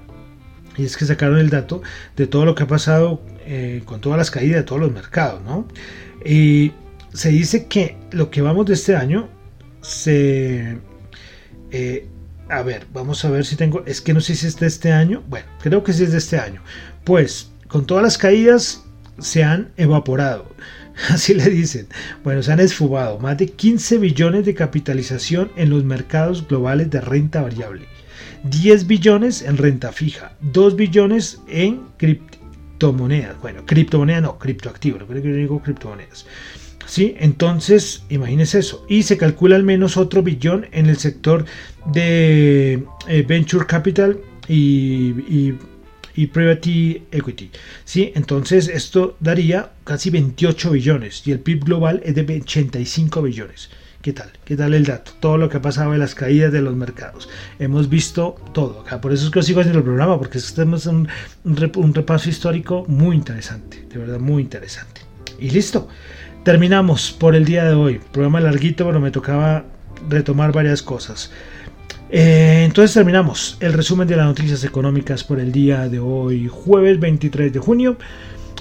y 0.78 0.86
es 0.86 0.98
que 0.98 1.06
sacaron 1.06 1.38
el 1.38 1.50
dato 1.50 1.82
de 2.16 2.28
todo 2.28 2.46
lo 2.46 2.56
que 2.56 2.64
ha 2.64 2.68
pasado 2.68 3.22
eh, 3.46 3.82
con 3.86 4.02
todas 4.02 4.18
las 4.18 4.32
caídas 4.32 4.58
de 4.58 4.64
todos 4.64 4.82
los 4.82 4.92
mercados, 4.92 5.42
¿no? 5.44 5.68
Y 6.26 6.72
se 7.14 7.30
dice 7.30 7.68
que 7.68 7.98
lo 8.12 8.32
que 8.32 8.42
vamos 8.42 8.66
de 8.66 8.74
este 8.74 8.96
año 8.96 9.30
se... 9.82 10.78
Eh, 11.72 12.08
a 12.50 12.62
ver, 12.62 12.86
vamos 12.94 13.24
a 13.26 13.30
ver 13.30 13.46
si 13.46 13.56
tengo... 13.56 13.84
Es 13.86 14.02
que 14.02 14.14
no 14.14 14.22
sé 14.22 14.36
si 14.36 14.48
es 14.48 14.58
de 14.60 14.68
este 14.68 14.92
año. 14.92 15.24
Bueno, 15.28 15.46
creo 15.62 15.84
que 15.84 15.94
sí 15.94 16.04
es 16.04 16.12
de 16.12 16.18
este 16.18 16.40
año. 16.40 16.62
Pues, 17.04 17.52
con 17.68 17.86
todas 17.86 18.04
las 18.04 18.18
caídas 18.18 18.84
se 19.20 19.44
han 19.44 19.72
evaporado. 19.78 20.50
Así 21.10 21.34
le 21.34 21.46
dicen. 21.50 21.88
Bueno, 22.24 22.42
se 22.44 22.52
han 22.52 22.60
esfumado 22.60 23.20
más 23.20 23.38
de 23.38 23.48
15 23.48 23.98
billones 24.00 24.46
de 24.46 24.56
capitalización 24.56 25.52
en 25.56 25.70
los 25.70 25.84
mercados 25.84 26.48
globales 26.48 26.90
de 26.90 27.02
renta 27.02 27.42
variable. 27.42 27.86
10 28.44 28.88
billones 28.88 29.42
en 29.42 29.58
renta 29.58 29.92
fija, 29.94 30.34
2 30.42 30.76
billones 30.76 31.40
en 31.48 31.82
criptomonedas. 31.98 33.40
Bueno, 33.42 33.66
criptomonedas 33.66 34.22
no, 34.22 34.38
criptoactivo, 34.38 35.00
no 35.00 35.08
creo 35.08 35.22
que 35.22 35.30
yo 35.30 35.36
digo 35.36 35.62
criptomonedas. 35.62 36.26
¿Sí? 36.86 37.16
Entonces, 37.18 38.04
imagínense 38.10 38.60
eso. 38.60 38.86
Y 38.90 39.04
se 39.04 39.18
calcula 39.18 39.56
al 39.56 39.64
menos 39.64 39.96
otro 39.96 40.22
billón 40.22 40.68
en 40.74 40.88
el 40.88 40.98
sector 40.98 41.46
de 41.92 42.84
eh, 43.08 43.26
Venture 43.26 43.66
Capital 43.66 44.20
y, 44.50 45.54
Private 46.34 47.02
Equity. 47.12 47.50
¿Sí? 47.86 48.12
Entonces, 48.14 48.68
esto 48.68 49.16
daría 49.22 49.72
casi 49.86 50.10
28 50.10 50.72
billones 50.72 51.26
y 51.26 51.32
el 51.32 51.40
PIB 51.40 51.64
global 51.64 52.02
es 52.04 52.14
de 52.16 52.22
85 52.42 53.22
billones. 53.22 53.70
¿Qué 54.04 54.12
tal? 54.12 54.30
¿Qué 54.44 54.58
tal 54.58 54.74
el 54.74 54.84
dato? 54.84 55.14
Todo 55.22 55.38
lo 55.38 55.48
que 55.48 55.56
ha 55.56 55.62
pasado 55.62 55.94
de 55.94 55.98
las 55.98 56.14
caídas 56.14 56.52
de 56.52 56.62
los 56.62 56.76
mercados. 56.76 57.30
Hemos 57.58 57.88
visto 57.88 58.36
todo 58.52 58.82
acá. 58.82 59.00
Por 59.00 59.14
eso 59.14 59.24
es 59.26 59.32
que 59.32 59.40
os 59.40 59.46
sigo 59.46 59.62
haciendo 59.62 59.80
el 59.80 59.86
programa, 59.86 60.18
porque 60.18 60.40
tenemos 60.54 60.82
este 60.86 60.90
un, 60.94 61.08
un 61.46 61.94
repaso 61.94 62.28
histórico 62.28 62.84
muy 62.90 63.16
interesante. 63.16 63.88
De 63.90 63.98
verdad, 63.98 64.20
muy 64.20 64.44
interesante. 64.44 65.00
Y 65.40 65.50
listo. 65.52 65.88
Terminamos 66.44 67.14
por 67.18 67.34
el 67.34 67.46
día 67.46 67.64
de 67.64 67.76
hoy. 67.76 68.02
Programa 68.12 68.42
larguito, 68.42 68.86
pero 68.86 69.00
me 69.00 69.10
tocaba 69.10 69.64
retomar 70.10 70.52
varias 70.52 70.84
cosas. 70.84 71.32
Eh, 72.10 72.64
entonces 72.66 72.94
terminamos 72.94 73.56
el 73.62 73.72
resumen 73.72 74.06
de 74.06 74.18
las 74.18 74.26
noticias 74.26 74.66
económicas 74.66 75.24
por 75.24 75.40
el 75.40 75.54
día 75.54 75.88
de 75.88 76.00
hoy, 76.00 76.50
jueves 76.52 77.00
23 77.00 77.54
de 77.54 77.60
junio. 77.60 77.98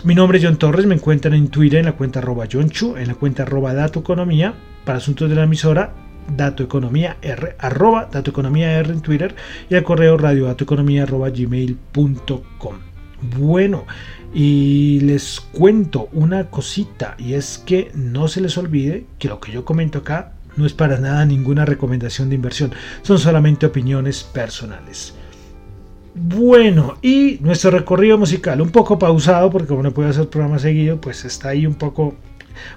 Mi 0.05 0.15
nombre 0.15 0.39
es 0.39 0.45
John 0.45 0.57
Torres, 0.57 0.87
me 0.87 0.95
encuentran 0.95 1.35
en 1.35 1.49
Twitter 1.49 1.81
en 1.81 1.87
la 1.87 1.95
cuenta 1.97 2.21
arroba 2.21 2.47
Jonchu, 2.51 2.97
en 2.97 3.09
la 3.09 3.17
cuenta 3.17 3.43
arroba 3.43 3.73
economía 3.85 4.55
para 4.85 4.99
asuntos 4.99 5.29
de 5.29 5.37
la 5.37 5.45
emisora 5.45 5.93
datoeconomía 6.37 7.17
r 7.23 7.57
arroba 7.59 8.09
datoeconomía 8.11 8.79
r 8.79 8.93
en 8.93 9.01
Twitter 9.01 9.35
y 9.69 9.75
al 9.75 9.83
correo 9.85 10.17
radio 10.17 10.47
datoeconomía 10.47 11.05
arroba 11.05 11.31
gmail.com. 11.31 12.77
Bueno, 13.39 13.85
y 14.35 15.01
les 15.01 15.41
cuento 15.41 16.09
una 16.13 16.49
cosita 16.51 17.15
y 17.19 17.35
es 17.35 17.59
que 17.65 17.91
no 17.95 18.27
se 18.27 18.41
les 18.41 18.59
olvide 18.59 19.07
que 19.19 19.29
lo 19.29 19.39
que 19.41 19.53
yo 19.53 19.65
comento 19.65 19.99
acá 20.01 20.33
no 20.57 20.67
es 20.67 20.73
para 20.73 20.99
nada 20.99 21.25
ninguna 21.25 21.65
recomendación 21.65 22.29
de 22.29 22.35
inversión, 22.35 22.73
son 23.03 23.19
solamente 23.19 23.65
opiniones 23.67 24.23
personales. 24.25 25.15
Bueno, 26.15 26.97
y 27.01 27.39
nuestro 27.41 27.71
recorrido 27.71 28.19
musical, 28.19 28.61
un 28.61 28.69
poco 28.71 28.99
pausado 28.99 29.49
porque 29.49 29.69
como 29.69 29.83
no 29.83 29.95
puedo 29.95 30.11
hacer 30.11 30.29
programa 30.29 30.59
seguido, 30.59 31.01
pues 31.01 31.25
está 31.25 31.51
ahí 31.51 31.65
un 31.67 31.77
poco 31.77 32.17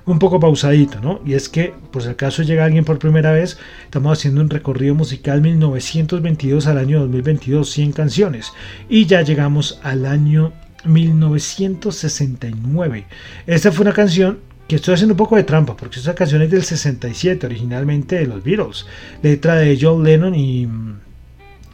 un 0.06 0.20
poco 0.20 0.40
pausadito, 0.40 1.00
¿no? 1.02 1.20
Y 1.26 1.34
es 1.34 1.50
que, 1.50 1.74
por 1.92 2.04
si 2.04 2.10
acaso 2.10 2.44
llega 2.44 2.66
alguien 2.66 2.86
por 2.86 3.00
primera 3.00 3.32
vez, 3.32 3.58
estamos 3.86 4.18
haciendo 4.20 4.42
un 4.42 4.50
recorrido 4.50 4.94
musical 4.96 5.42
1922 5.42 6.68
al 6.68 6.78
año 6.78 7.00
2022, 7.02 7.70
100 7.70 7.92
canciones. 7.94 8.52
Y 8.90 9.06
ya 9.06 9.22
llegamos 9.22 9.80
al 9.84 10.06
año 10.06 10.54
1969. 10.86 13.06
Esta 13.48 13.72
fue 13.72 13.84
una 13.84 13.94
canción 13.94 14.40
que 14.68 14.76
estoy 14.78 14.96
haciendo 14.96 15.14
un 15.14 15.18
poco 15.18 15.36
de 15.36 15.44
trampa, 15.44 15.78
porque 15.78 16.00
esta 16.00 16.16
canción 16.16 16.42
es 16.42 16.50
del 16.52 16.64
67, 16.64 17.46
originalmente 17.46 18.16
de 18.18 18.26
los 18.26 18.44
Beatles, 18.44 18.86
letra 19.22 19.54
de 19.56 19.78
John 19.80 20.04
Lennon 20.04 20.34
y, 20.36 20.68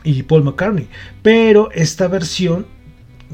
y 0.03 0.23
Paul 0.23 0.43
McCartney, 0.43 0.87
pero 1.21 1.71
esta 1.71 2.09
versión 2.09 2.65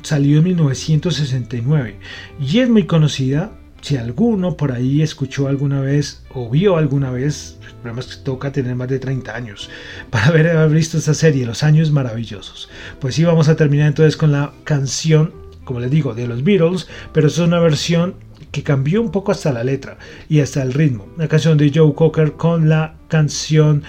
salió 0.04 0.38
en 0.38 0.44
1969 0.44 1.96
y 2.40 2.60
es 2.60 2.70
muy 2.70 2.84
conocida 2.86 3.57
si 3.82 3.98
alguno 3.98 4.58
por 4.58 4.72
ahí 4.72 5.02
escuchó 5.02 5.48
alguna 5.48 5.82
vez 5.82 6.24
o 6.34 6.50
vio 6.50 6.78
alguna 6.78 7.12
vez, 7.12 7.58
el 7.86 7.92
pues, 7.92 8.16
que 8.16 8.24
toca 8.24 8.52
tener 8.52 8.76
más 8.76 8.90
de 8.90 9.00
30 9.00 9.36
años 9.36 9.70
para 10.10 10.28
haber, 10.28 10.70
visto 10.70 10.98
esta 10.98 11.14
serie, 11.14 11.46
Los 11.46 11.64
Años 11.64 11.92
Maravillosos. 11.92 12.70
Pues 13.00 13.16
sí, 13.16 13.24
vamos 13.24 13.50
a 13.50 13.56
terminar 13.56 13.88
entonces 13.88 14.18
con 14.18 14.32
la 14.32 14.54
canción, 14.64 15.34
como 15.64 15.80
les 15.80 15.92
digo, 15.92 16.14
de 16.14 16.28
los 16.28 16.44
Beatles, 16.44 16.88
pero 17.14 17.28
es 17.28 17.38
una 17.38 17.60
versión 17.60 18.16
que 18.52 18.64
cambió 18.64 19.02
un 19.02 19.12
poco 19.12 19.32
hasta 19.32 19.52
la 19.52 19.64
letra 19.64 19.98
y 20.30 20.40
hasta 20.40 20.64
el 20.64 20.74
ritmo. 20.74 21.08
La 21.18 21.28
canción 21.28 21.58
de 21.58 21.72
Joe 21.74 21.94
Cocker 21.94 22.34
con 22.34 22.70
la 22.70 22.96
canción 23.10 23.84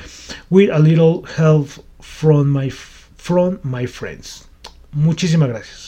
With 0.51 0.71
a 0.71 0.79
Little 0.79 1.23
Help 1.37 1.69
from 2.01 2.49
my 2.51 2.71
Friends. 3.87 4.49
Muchísimas 4.93 5.49
gracias. 5.49 5.88